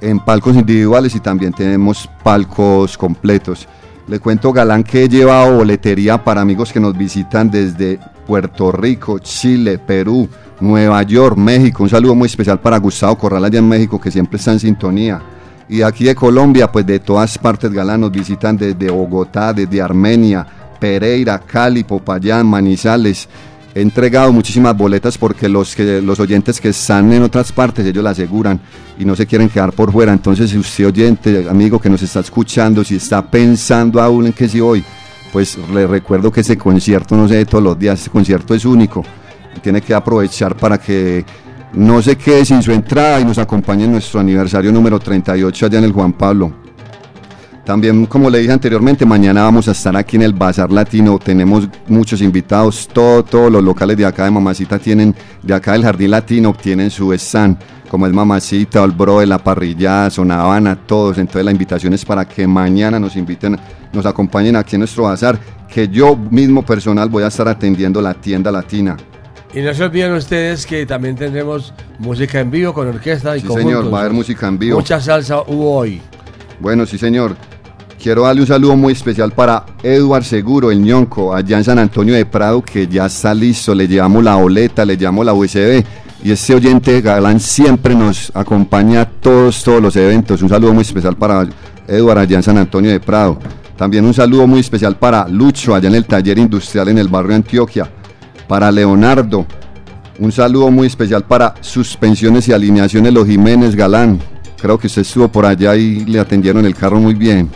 en 0.00 0.18
palcos 0.18 0.56
individuales 0.56 1.14
y 1.14 1.20
también 1.20 1.52
tenemos 1.52 2.10
palcos 2.24 2.98
completos. 2.98 3.68
Le 4.08 4.18
cuento 4.18 4.52
Galán 4.52 4.82
que 4.82 5.04
he 5.04 5.08
llevado 5.08 5.58
boletería 5.58 6.24
para 6.24 6.40
amigos 6.40 6.72
que 6.72 6.80
nos 6.80 6.98
visitan 6.98 7.52
desde 7.52 8.00
Puerto 8.26 8.72
Rico, 8.72 9.20
Chile, 9.20 9.78
Perú, 9.78 10.28
Nueva 10.60 11.02
York, 11.02 11.36
México. 11.36 11.82
Un 11.82 11.88
saludo 11.88 12.14
muy 12.14 12.26
especial 12.26 12.60
para 12.60 12.78
Gustavo 12.78 13.16
Corral 13.18 13.44
allá 13.44 13.58
en 13.58 13.68
México 13.68 14.00
que 14.00 14.10
siempre 14.10 14.38
está 14.38 14.52
en 14.52 14.60
sintonía. 14.60 15.20
Y 15.68 15.82
aquí 15.82 16.04
de 16.04 16.14
Colombia, 16.14 16.70
pues 16.70 16.86
de 16.86 17.00
todas 17.00 17.36
partes 17.38 17.72
Galán 17.72 18.00
nos 18.00 18.12
visitan 18.12 18.56
desde 18.56 18.90
Bogotá, 18.90 19.52
desde 19.52 19.82
Armenia, 19.82 20.46
Pereira, 20.78 21.40
Cali, 21.40 21.82
Popayán, 21.82 22.46
Manizales. 22.46 23.28
He 23.74 23.82
entregado 23.82 24.32
muchísimas 24.32 24.74
boletas 24.76 25.18
porque 25.18 25.48
los, 25.48 25.74
que, 25.74 26.00
los 26.00 26.18
oyentes 26.20 26.60
que 26.60 26.70
están 26.70 27.12
en 27.12 27.22
otras 27.22 27.52
partes, 27.52 27.84
ellos 27.84 28.02
la 28.02 28.10
aseguran 28.10 28.58
y 28.98 29.04
no 29.04 29.14
se 29.14 29.26
quieren 29.26 29.48
quedar 29.48 29.72
por 29.72 29.92
fuera. 29.92 30.12
Entonces, 30.12 30.50
si 30.50 30.56
usted 30.56 30.86
oyente, 30.86 31.46
amigo 31.50 31.78
que 31.78 31.90
nos 31.90 32.00
está 32.00 32.20
escuchando, 32.20 32.82
si 32.84 32.96
está 32.96 33.28
pensando 33.28 34.00
aún 34.00 34.26
en 34.26 34.32
que 34.32 34.48
si 34.48 34.60
hoy, 34.60 34.82
pues 35.32 35.58
le 35.74 35.86
recuerdo 35.86 36.32
que 36.32 36.40
ese 36.40 36.56
concierto 36.56 37.16
no 37.16 37.28
se 37.28 37.34
de 37.34 37.44
todos 37.44 37.62
los 37.62 37.78
días, 37.78 38.00
ese 38.00 38.08
concierto 38.08 38.54
es 38.54 38.64
único. 38.64 39.04
Tiene 39.62 39.80
que 39.80 39.94
aprovechar 39.94 40.56
para 40.56 40.78
que 40.78 41.24
no 41.72 42.00
se 42.00 42.16
quede 42.16 42.44
sin 42.44 42.62
su 42.62 42.72
entrada 42.72 43.20
y 43.20 43.24
nos 43.24 43.38
acompañe 43.38 43.84
en 43.84 43.92
nuestro 43.92 44.20
aniversario 44.20 44.72
número 44.72 44.98
38 44.98 45.66
allá 45.66 45.78
en 45.78 45.84
el 45.84 45.92
Juan 45.92 46.12
Pablo. 46.12 46.66
También, 47.66 48.06
como 48.06 48.30
le 48.30 48.38
dije 48.38 48.52
anteriormente, 48.52 49.04
mañana 49.04 49.42
vamos 49.42 49.66
a 49.66 49.72
estar 49.72 49.96
aquí 49.96 50.14
en 50.14 50.22
el 50.22 50.32
Bazar 50.32 50.70
Latino. 50.70 51.18
Tenemos 51.18 51.68
muchos 51.88 52.22
invitados. 52.22 52.88
Todo, 52.92 53.24
todos 53.24 53.50
los 53.50 53.60
locales 53.60 53.96
de 53.96 54.06
acá 54.06 54.24
de 54.24 54.30
Mamacita 54.30 54.78
tienen, 54.78 55.12
de 55.42 55.52
acá 55.52 55.72
del 55.72 55.82
Jardín 55.82 56.12
Latino, 56.12 56.54
tienen 56.54 56.92
su 56.92 57.12
stand, 57.14 57.58
como 57.88 58.06
es 58.06 58.12
Mamacita, 58.12 58.84
el 58.84 58.92
Bro 58.92 59.18
de 59.18 59.26
la 59.26 59.38
Parrilla, 59.38 60.08
Zona 60.10 60.42
Habana, 60.42 60.76
todos. 60.76 61.18
Entonces, 61.18 61.44
la 61.44 61.50
invitación 61.50 61.92
es 61.92 62.04
para 62.04 62.24
que 62.24 62.46
mañana 62.46 63.00
nos 63.00 63.16
inviten, 63.16 63.58
nos 63.92 64.06
acompañen 64.06 64.54
aquí 64.54 64.76
en 64.76 64.80
nuestro 64.82 65.02
bazar, 65.02 65.36
que 65.68 65.88
yo 65.88 66.14
mismo 66.14 66.64
personal 66.64 67.08
voy 67.08 67.24
a 67.24 67.26
estar 67.26 67.48
atendiendo 67.48 68.00
la 68.00 68.14
tienda 68.14 68.52
latina. 68.52 68.96
Y 69.54 69.60
no 69.60 69.72
se 69.72 69.84
olviden 69.84 70.12
ustedes 70.12 70.66
que 70.66 70.84
también 70.84 71.16
tendremos 71.16 71.72
música 71.98 72.40
en 72.40 72.50
vivo 72.50 72.74
con 72.74 72.88
orquesta 72.88 73.36
y 73.36 73.40
Sí, 73.40 73.46
conjuntos. 73.46 73.72
señor, 73.72 73.92
va 73.94 73.98
a 73.98 74.00
haber 74.02 74.12
música 74.12 74.48
en 74.48 74.58
vivo. 74.58 74.76
Mucha 74.78 75.00
salsa 75.00 75.40
hubo 75.46 75.76
hoy. 75.76 76.00
Bueno, 76.60 76.84
sí, 76.84 76.98
señor. 76.98 77.36
Quiero 78.02 78.22
darle 78.22 78.42
un 78.42 78.46
saludo 78.46 78.76
muy 78.76 78.92
especial 78.92 79.32
para 79.32 79.64
Eduard 79.82 80.22
Seguro, 80.24 80.70
el 80.70 80.80
ñonco, 80.82 81.34
allá 81.34 81.56
en 81.56 81.64
San 81.64 81.78
Antonio 81.78 82.14
de 82.14 82.26
Prado, 82.26 82.62
que 82.62 82.86
ya 82.86 83.06
está 83.06 83.32
listo. 83.34 83.74
Le 83.74 83.88
llevamos 83.88 84.22
la 84.22 84.34
boleta, 84.36 84.84
le 84.84 84.96
llevamos 84.96 85.24
la 85.24 85.32
USB. 85.32 85.82
Y 86.22 86.30
este 86.32 86.54
oyente 86.54 87.00
galán 87.00 87.40
siempre 87.40 87.94
nos 87.94 88.30
acompaña 88.34 89.02
a 89.02 89.04
todos, 89.08 89.62
todos 89.64 89.80
los 89.80 89.96
eventos. 89.96 90.42
Un 90.42 90.48
saludo 90.50 90.74
muy 90.74 90.82
especial 90.82 91.16
para 91.16 91.48
Eduard 91.88 92.18
allá 92.18 92.36
en 92.36 92.42
San 92.42 92.58
Antonio 92.58 92.90
de 92.90 93.00
Prado. 93.00 93.38
También 93.76 94.04
un 94.04 94.14
saludo 94.14 94.46
muy 94.46 94.60
especial 94.60 94.96
para 94.96 95.26
Lucho, 95.28 95.74
allá 95.74 95.88
en 95.88 95.94
el 95.94 96.04
taller 96.06 96.38
industrial 96.38 96.88
en 96.88 96.98
el 96.98 97.08
barrio 97.08 97.36
Antioquia. 97.36 97.90
Para 98.48 98.70
Leonardo, 98.70 99.44
un 100.18 100.32
saludo 100.32 100.70
muy 100.70 100.86
especial 100.86 101.24
para 101.24 101.54
Suspensiones 101.60 102.48
y 102.48 102.52
Alineaciones 102.52 103.12
Los 103.12 103.26
Jiménez 103.26 103.74
Galán. 103.74 104.20
Creo 104.60 104.78
que 104.78 104.86
usted 104.86 105.02
estuvo 105.02 105.28
por 105.28 105.44
allá 105.44 105.76
y 105.76 106.04
le 106.04 106.18
atendieron 106.18 106.64
el 106.64 106.74
carro 106.74 106.98
muy 106.98 107.14
bien. 107.14 107.50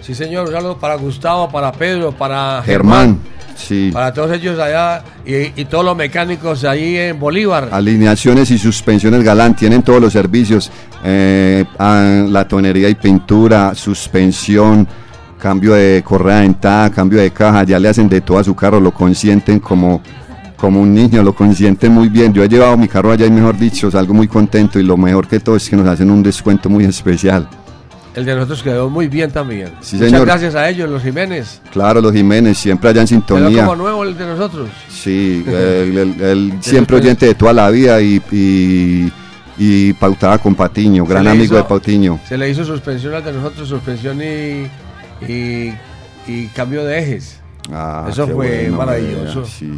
Sí, 0.00 0.14
señor. 0.14 0.46
Un 0.46 0.52
saludo 0.52 0.78
para 0.78 0.96
Gustavo, 0.96 1.48
para 1.48 1.72
Pedro, 1.72 2.12
para 2.12 2.62
Germán. 2.64 3.18
Germán, 3.18 3.18
sí. 3.56 3.90
Para 3.92 4.12
todos 4.12 4.32
ellos 4.32 4.58
allá 4.58 5.02
y, 5.24 5.60
y 5.60 5.64
todos 5.64 5.84
los 5.84 5.96
mecánicos 5.96 6.64
ahí 6.64 6.96
en 6.96 7.18
Bolívar. 7.18 7.68
Alineaciones 7.72 8.50
y 8.50 8.58
suspensiones 8.58 9.22
Galán 9.24 9.56
tienen 9.56 9.82
todos 9.82 10.00
los 10.00 10.12
servicios, 10.12 10.70
eh, 11.04 11.64
la 11.78 12.46
tonería 12.48 12.88
y 12.88 12.94
pintura, 12.94 13.74
suspensión, 13.74 14.86
cambio 15.44 15.74
de 15.74 16.02
correa 16.02 16.40
dentada, 16.40 16.88
cambio 16.88 17.20
de 17.20 17.30
caja, 17.30 17.64
ya 17.64 17.78
le 17.78 17.90
hacen 17.90 18.08
de 18.08 18.22
todo 18.22 18.38
a 18.38 18.44
su 18.44 18.54
carro, 18.56 18.80
lo 18.80 18.92
consienten 18.92 19.60
como, 19.60 20.00
como 20.56 20.80
un 20.80 20.94
niño, 20.94 21.22
lo 21.22 21.34
consienten 21.34 21.92
muy 21.92 22.08
bien. 22.08 22.32
Yo 22.32 22.42
he 22.42 22.48
llevado 22.48 22.78
mi 22.78 22.88
carro 22.88 23.12
allá 23.12 23.26
y 23.26 23.30
mejor 23.30 23.58
dicho, 23.58 23.90
salgo 23.90 24.14
muy 24.14 24.26
contento 24.26 24.80
y 24.80 24.82
lo 24.82 24.96
mejor 24.96 25.28
que 25.28 25.40
todo 25.40 25.56
es 25.56 25.68
que 25.68 25.76
nos 25.76 25.86
hacen 25.86 26.10
un 26.10 26.22
descuento 26.22 26.70
muy 26.70 26.84
especial. 26.86 27.46
El 28.14 28.24
de 28.24 28.34
nosotros 28.36 28.62
quedó 28.62 28.88
muy 28.88 29.06
bien 29.08 29.30
también. 29.32 29.68
Sí, 29.82 29.96
Muchas 29.96 30.10
señor. 30.12 30.26
gracias 30.26 30.54
a 30.54 30.66
ellos, 30.70 30.88
los 30.88 31.02
Jiménez. 31.02 31.60
Claro, 31.70 32.00
los 32.00 32.12
Jiménez 32.14 32.56
siempre 32.56 32.88
allá 32.88 33.02
en 33.02 33.06
Quedó 33.06 33.16
sintonía. 33.20 33.64
como 33.66 33.76
nuevo 33.76 34.02
el 34.04 34.16
de 34.16 34.24
nosotros. 34.26 34.70
Sí, 34.88 35.44
el, 35.46 36.54
siempre 36.60 36.96
oyente 36.96 37.26
de 37.26 37.34
toda 37.34 37.52
la 37.52 37.68
vida 37.68 38.00
y, 38.00 38.22
y, 38.32 39.12
y 39.58 39.92
pautaba 39.92 40.38
con 40.38 40.54
Patiño, 40.54 41.04
gran 41.04 41.26
amigo 41.28 41.44
hizo- 41.44 41.56
de 41.56 41.64
Patiño. 41.64 42.18
Se 42.26 42.38
le 42.38 42.48
hizo 42.48 42.64
suspensión 42.64 43.12
al 43.12 43.22
de 43.24 43.32
nosotros, 43.34 43.68
suspensión 43.68 44.22
y, 44.22 44.68
y, 45.28 45.74
y 46.26 46.46
cambio 46.48 46.84
de 46.84 46.98
ejes. 46.98 47.40
Ah, 47.72 48.06
Eso 48.08 48.26
fue 48.26 48.34
bueno, 48.68 48.76
maravilloso. 48.76 49.44
sí. 49.44 49.70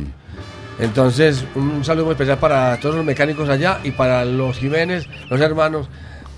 Entonces, 0.79 1.45
un 1.55 1.83
saludo 1.85 2.07
muy 2.07 2.13
especial 2.13 2.39
para 2.39 2.79
todos 2.79 2.97
los 2.97 3.05
mecánicos 3.05 3.49
allá 3.49 3.79
y 3.83 3.93
para 3.93 4.25
los 4.27 4.59
Jiménez, 4.59 5.07
los 5.31 5.41
hermanos, 5.41 5.89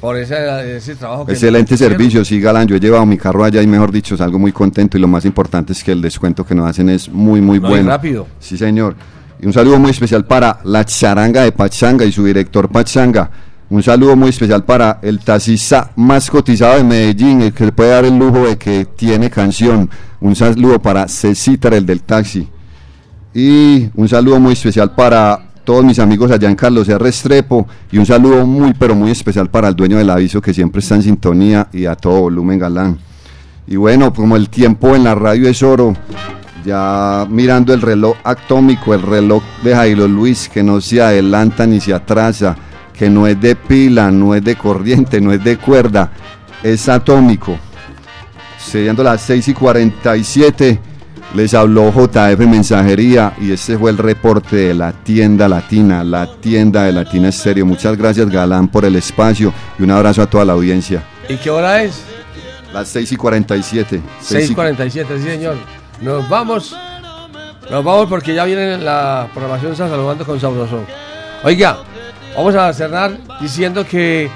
por 0.01 0.17
ese, 0.17 0.77
ese 0.77 0.95
trabajo 0.95 1.27
que 1.27 1.33
Excelente 1.33 1.77
servicio, 1.77 2.25
sí, 2.25 2.41
Galán. 2.41 2.69
Yo 2.69 2.77
he 2.77 2.81
llevado 2.81 3.05
mi 3.05 3.19
carro 3.19 3.43
allá 3.43 3.61
y, 3.63 3.67
mejor 3.67 3.91
dicho, 3.91 4.17
salgo 4.17 4.39
muy 4.39 4.53
contento. 4.53 4.97
Y 4.97 5.01
lo 5.01 5.09
más 5.09 5.25
importante 5.25 5.73
es 5.73 5.83
que 5.83 5.91
el 5.91 6.01
descuento 6.01 6.47
que 6.47 6.55
nos 6.55 6.69
hacen 6.71 6.89
es 6.89 7.09
muy, 7.09 7.41
muy 7.41 7.59
No, 7.59 7.69
bueno. 7.69 7.89
rápido. 7.89 8.29
Sí, 8.39 8.57
señor. 8.57 8.95
Y 9.41 9.47
un 9.47 9.53
saludo 9.53 9.81
muy 9.81 9.91
especial 9.91 10.25
para 10.25 10.61
la 10.65 10.85
charanga 10.85 11.43
de 11.43 11.51
Pachanga 11.51 12.05
y 12.05 12.13
su 12.13 12.25
director 12.25 12.69
Pachanga. 12.69 13.29
Un 13.71 13.83
saludo 13.83 14.17
muy 14.17 14.31
especial 14.31 14.65
para 14.65 14.99
el 15.03 15.19
taxista 15.19 15.91
más 15.95 16.31
cotizado 16.31 16.79
de 16.79 16.85
Medellín, 16.85 17.43
el 17.43 17.53
que 17.53 17.67
le 17.67 17.73
puede 17.73 17.91
dar 17.91 18.07
el 18.07 18.19
lujo 18.19 18.47
de 18.47 18.57
que 18.57 18.87
tiene 18.87 19.29
canción. 19.29 19.91
Un 20.21 20.35
saludo 20.35 20.81
para 20.81 21.07
Cecitar, 21.07 21.75
el 21.75 21.85
del 21.85 22.01
taxi. 22.01 22.49
Y 23.35 23.91
un 23.95 24.09
saludo 24.09 24.41
muy 24.41 24.55
especial 24.55 24.95
para 24.95 25.39
todos 25.65 25.85
mis 25.85 25.99
amigos 25.99 26.31
allá 26.31 26.49
en 26.49 26.57
Carlos 26.57 26.89
R. 26.89 26.99
Restrepo. 26.99 27.67
Y 27.93 27.99
un 27.99 28.07
saludo 28.07 28.47
muy, 28.47 28.73
pero 28.73 28.95
muy 28.95 29.11
especial 29.11 29.51
para 29.51 29.69
el 29.69 29.77
dueño 29.77 29.99
del 29.99 30.09
aviso 30.09 30.41
que 30.41 30.55
siempre 30.55 30.81
está 30.81 30.95
en 30.95 31.03
sintonía 31.03 31.69
y 31.71 31.85
a 31.85 31.95
todo 31.95 32.23
volumen 32.23 32.59
galán. 32.59 32.99
Y 33.67 33.77
bueno, 33.77 34.15
como 34.15 34.37
el 34.37 34.49
tiempo 34.49 34.97
en 34.97 35.05
la 35.05 35.15
radio 35.15 35.47
es 35.47 35.63
oro, 35.63 35.93
ya 36.65 37.27
mirando 37.29 37.75
el 37.75 37.83
reloj 37.83 38.17
atómico, 38.25 38.95
el 38.95 39.03
reloj 39.03 39.43
de 39.63 39.75
Jairo 39.75 40.09
Luis, 40.09 40.49
que 40.49 40.63
no 40.63 40.81
se 40.81 41.03
adelanta 41.03 41.67
ni 41.67 41.83
se 41.83 41.93
atrasa, 41.93 42.57
que 42.99 43.09
no 43.09 43.27
es 43.27 43.41
de 43.41 43.55
pila, 43.55 44.11
no 44.11 44.35
es 44.35 44.43
de 44.43 44.57
corriente, 44.57 45.21
no 45.21 45.33
es 45.33 45.43
de 45.45 45.57
cuerda, 45.57 46.11
es 46.63 46.89
atómico. 46.89 47.57
Siendo 48.59 49.03
las 49.03 49.21
6 49.23 49.49
y 49.49 49.55
47, 49.55 50.81
les 51.35 51.55
habló 51.55 51.93
JF 51.93 52.39
Mensajería 52.41 53.35
y 53.41 53.53
este 53.53 53.79
fue 53.79 53.91
el 53.91 53.99
reporte 53.99 54.57
de 54.57 54.75
la 54.75 54.93
tienda 54.93 55.49
latina, 55.49 56.03
la 56.03 56.27
tienda 56.41 56.85
de 56.85 56.93
Latina 56.93 57.29
Estéreo. 57.29 57.65
Muchas 57.67 57.97
gracias 57.97 58.29
Galán 58.29 58.69
por 58.69 58.85
el 58.85 58.97
espacio 58.97 59.53
y 59.79 59.83
un 59.83 59.91
abrazo 59.91 60.23
a 60.23 60.27
toda 60.27 60.45
la 60.45 60.55
audiencia. 60.55 61.03
¿Y 61.29 61.37
qué 61.37 61.51
hora 61.51 61.83
es? 61.83 62.03
Las 62.73 62.89
6 62.89 63.13
y 63.13 63.17
47. 63.17 64.01
Seis 64.21 64.51
y- 64.51 64.55
6.47, 64.55 65.07
sí 65.19 65.25
señor. 65.25 65.57
Nos 66.03 66.29
vamos. 66.29 66.77
Nos 67.71 67.85
vamos 67.85 68.07
porque 68.09 68.35
ya 68.35 68.45
viene 68.45 68.79
la 68.79 69.29
programación 69.33 69.77
San 69.77 69.89
Saludando 69.89 70.25
con 70.25 70.41
Sabroso. 70.41 70.81
Oiga, 71.45 71.79
vamos 72.39 72.55
a 72.55 72.73
cerrar 72.73 73.19
diciendo 73.41 73.85
que 73.85 74.31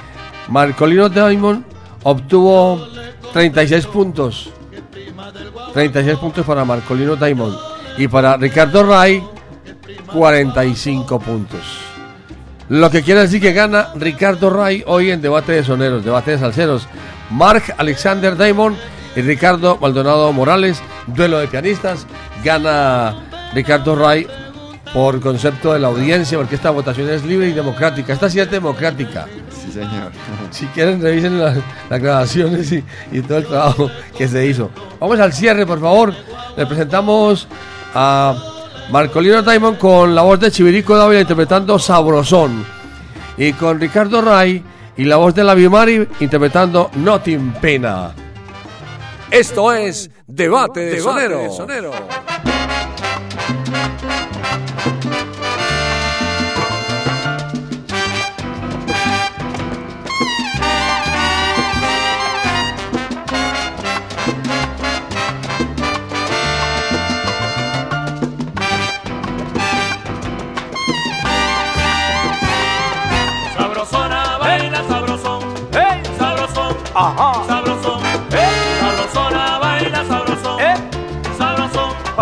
Marcolino 0.49 1.09
Diamond 1.09 1.65
obtuvo 2.03 2.85
36 3.33 3.87
puntos. 3.87 4.51
36 5.73 6.19
puntos 6.19 6.45
para 6.45 6.65
Marcolino 6.65 7.15
Diamond. 7.15 7.57
Y 7.99 8.09
para 8.09 8.37
Ricardo 8.37 8.83
Ray, 8.83 9.23
45 10.13 11.21
puntos. 11.21 11.61
Lo 12.69 12.91
que 12.91 13.03
quiere 13.03 13.21
decir 13.21 13.41
que 13.41 13.53
gana 13.53 13.91
Ricardo 13.95 14.51
Ray 14.51 14.83
hoy 14.87 15.13
en 15.13 15.23
debate 15.23 15.53
de 15.53 15.63
soneros, 15.63 16.05
debate 16.05 16.33
de 16.33 16.39
salseros. 16.39 16.89
Mark 17.31 17.63
Alexander 17.79 18.37
Diamond 18.37 18.77
y 19.15 19.21
Ricardo 19.21 19.79
Maldonado 19.81 20.33
Morales, 20.33 20.83
duelo 21.07 21.39
de 21.39 21.47
pianistas. 21.47 22.05
Gana 22.43 23.15
Ricardo 23.55 23.95
Ray 23.95 24.27
por 24.93 25.21
concepto 25.21 25.73
de 25.73 25.79
la 25.79 25.89
audiencia, 25.89 26.37
porque 26.39 26.55
esta 26.55 26.71
votación 26.71 27.09
es 27.09 27.25
libre 27.25 27.49
y 27.49 27.53
democrática. 27.53 28.13
Esta 28.13 28.29
sí 28.29 28.41
es 28.41 28.51
democrática. 28.51 29.27
Sí, 29.51 29.73
señor. 29.73 30.13
Si 30.51 30.67
quieren, 30.67 31.01
revisen 31.01 31.39
las, 31.41 31.57
las 31.89 32.01
grabaciones 32.01 32.71
y, 32.73 32.85
y 33.11 33.23
todo 33.23 33.39
el 33.39 33.47
trabajo 33.47 33.91
que 34.17 34.29
se 34.29 34.47
hizo. 34.47 34.71
Vamos 35.01 35.19
al 35.19 35.33
cierre, 35.33 35.65
por 35.67 35.81
favor. 35.81 36.13
Le 36.57 36.67
presentamos 36.67 37.49
a 37.95 38.37
Marcolino 38.91 39.41
Diamond 39.43 39.79
con 39.79 40.15
la 40.15 40.21
voz 40.23 40.39
de 40.41 40.51
Chivirico 40.51 40.95
Dávila 40.97 41.23
interpretando 41.23 41.79
Sabrosón. 41.79 42.65
y 43.39 43.55
con 43.55 43.81
Ricardo 43.81 44.21
Ray 44.21 44.63
y 44.99 45.05
la 45.05 45.17
voz 45.17 45.35
de 45.35 45.43
la 45.43 45.55
Biomari 45.55 46.07
interpretando 46.21 46.91
Nothing 46.97 47.53
Pena. 47.55 48.13
Esto 49.31 49.73
es 49.73 50.11
Debate 50.27 50.81
de 50.81 51.01
Sonero. 51.01 51.51
Sabrosona, 51.51 51.97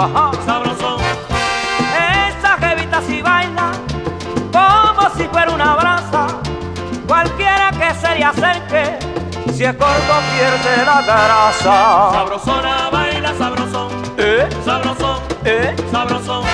Ajá. 0.02 0.30
sabrosón. 0.46 0.98
Esa 2.28 2.56
jevita 2.58 3.02
si 3.02 3.20
baila 3.20 3.72
como 4.50 5.10
si 5.16 5.24
fuera 5.28 5.50
una 5.52 5.74
brasa. 5.76 6.26
Cualquiera 7.06 7.70
que 7.72 7.92
se 7.94 8.14
le 8.14 8.24
acerque, 8.24 8.98
si 9.52 9.64
es 9.64 9.74
corto 9.74 10.14
pierde 10.32 10.84
la 10.86 11.02
grasa. 11.02 12.10
Sabrosona, 12.12 12.88
baila 12.90 13.34
sabrosón, 13.36 13.88
¿Eh? 14.16 14.48
sabrosón, 14.64 15.18
¿Eh? 15.44 15.76
sabrosón. 15.92 16.44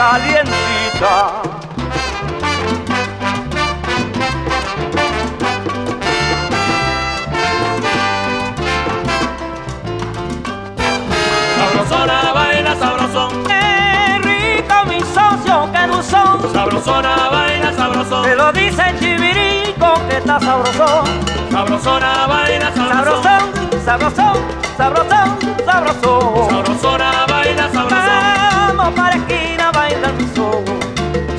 Calientita. 0.00 1.42
Sabrosona, 11.58 12.32
baila 12.34 12.74
sabrosón, 12.76 13.30
¡Qué 13.44 14.18
rico 14.22 14.74
mi 14.86 15.00
socio, 15.00 15.68
qué 15.72 15.86
dulzón! 15.86 16.52
sabrosona, 16.52 17.28
baila 17.30 17.72
sabrosón, 17.74 18.22
Te 18.24 18.34
lo 18.36 18.52
dice 18.52 18.82
el 18.90 18.98
chivirico 18.98 19.94
que 20.08 20.16
está 20.16 20.40
sabrosón. 20.40 21.04
sabrosona, 21.50 22.26
baila 22.26 22.72
sabrosón, 22.74 23.22
Sabrosón, 23.84 23.84
sabrosón, 23.84 24.36
sabrosón, 24.76 25.38
sabrosón. 25.64 26.50
sabrosona, 26.50 27.26
baila 27.28 27.68
sabrosón, 27.72 28.49
Para 28.80 29.14
esquina, 29.16 29.70
baila 29.72 30.12
mi 30.12 30.26
son. 30.34 30.64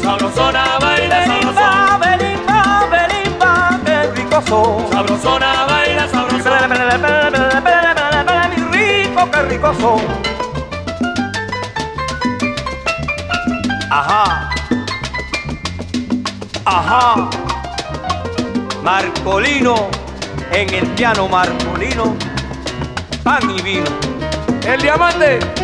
sabrosona, 0.01 0.77
baila 0.79 1.25
sabrosón, 1.25 1.99
belimba, 1.99 2.87
belimba, 2.91 3.79
qué 3.83 4.11
rico 4.15 4.41
son. 4.47 4.91
sabrosona, 4.91 5.65
baila 5.65 6.07
pele, 7.63 8.47
mi 8.55 8.61
rico, 8.77 9.31
qué 9.31 9.41
rico 9.41 9.73
son. 9.81 10.01
Ajá. 13.89 14.49
Ajá. 16.65 17.29
Marcolino, 18.83 19.89
en 20.51 20.73
el 20.73 20.87
piano 20.91 21.27
Marcolino, 21.27 22.15
pan 23.23 23.49
y 23.49 23.61
vino. 23.61 23.89
El 24.63 24.81
diamante. 24.81 25.60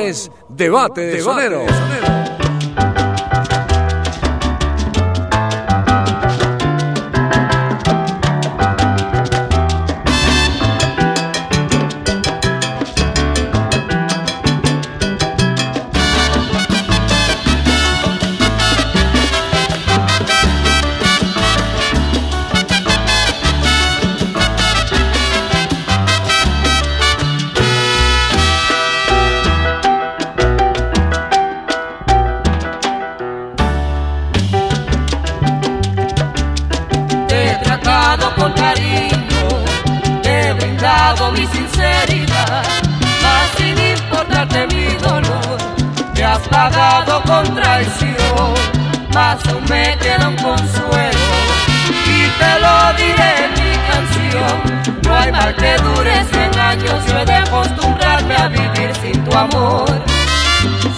es 0.00 0.30
Debate 0.48 1.00
Debate 1.00 1.00
de 1.02 1.20
sonero. 1.20 2.17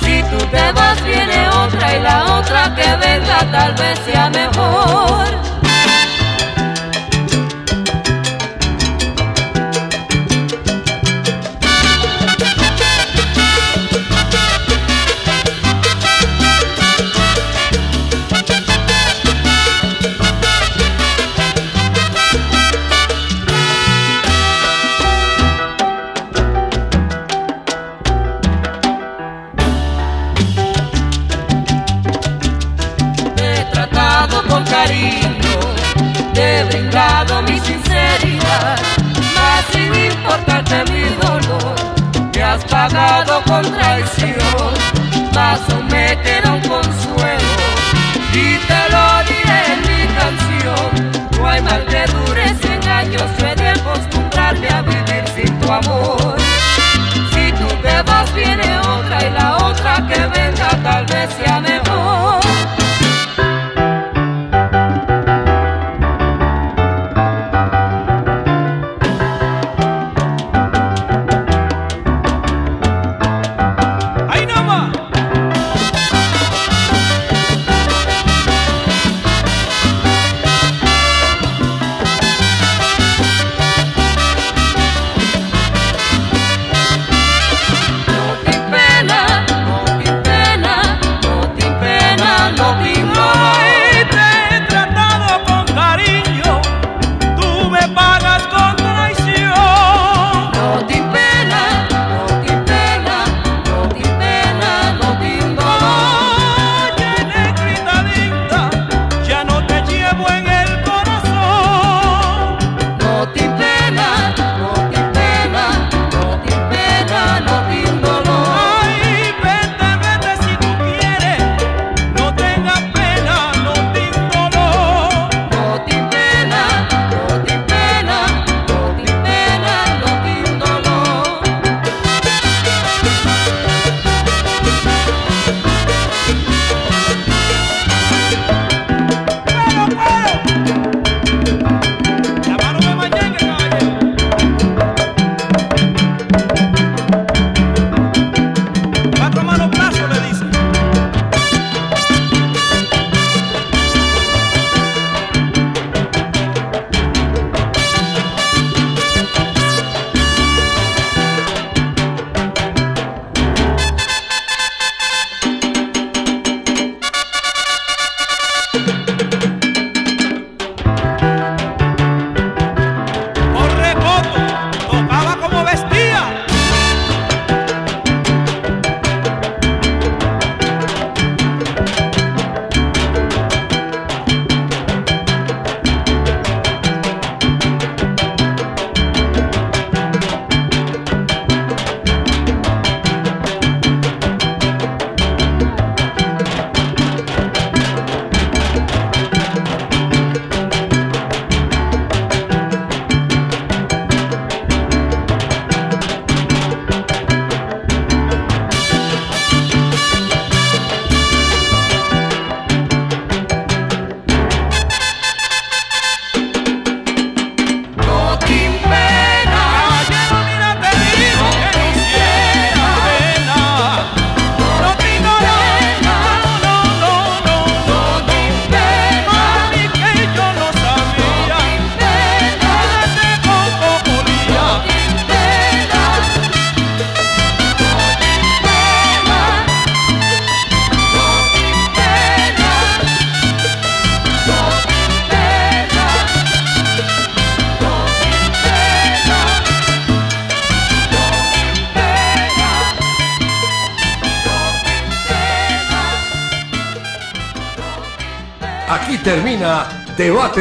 Si 0.03 0.23
tú 0.31 0.39
te 0.51 0.73
vas 0.73 1.05
viene 1.05 1.49
otra 1.51 1.97
y 1.97 2.01
la 2.01 2.39
otra 2.39 2.75
que 2.75 2.97
venga 2.97 3.39
tal 3.53 3.75
vez 3.75 3.99
sea 4.05 4.20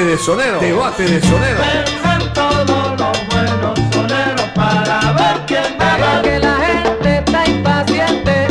de 0.09 0.17
sonero. 0.17 0.59
Debate 0.59 1.03
de 1.03 1.21
sonero. 1.21 1.59
Vengan 1.61 2.33
todos 2.33 2.99
los 2.99 3.27
buenos 3.29 3.79
soneros 3.93 4.41
para 4.55 5.13
ver 5.13 5.45
quién 5.45 5.77
gana. 5.77 6.21
que 6.23 6.39
la 6.39 6.55
gente 6.55 7.17
está 7.19 7.45
impaciente 7.45 8.47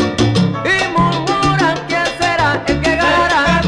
y 0.64 0.96
murmuran 0.96 1.76
quién 1.88 2.04
será 2.20 2.62
el 2.64 2.80
que 2.80 2.94
ganará. 2.94 3.62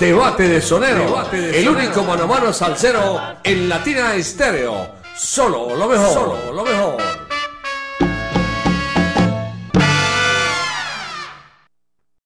Debate 0.00 0.48
de 0.48 0.60
sonero. 0.60 1.04
Debate 1.04 1.40
de 1.40 1.58
el 1.58 1.64
sonero. 1.66 1.84
único 1.84 2.02
mano 2.02 2.24
a 2.24 2.26
mano 2.26 2.52
salsero 2.52 3.20
en 3.44 3.68
Latina 3.68 4.14
Estéreo. 4.16 4.98
Solo 5.16 5.76
lo 5.76 5.86
mejor. 5.86 6.12
Solo. 6.12 6.49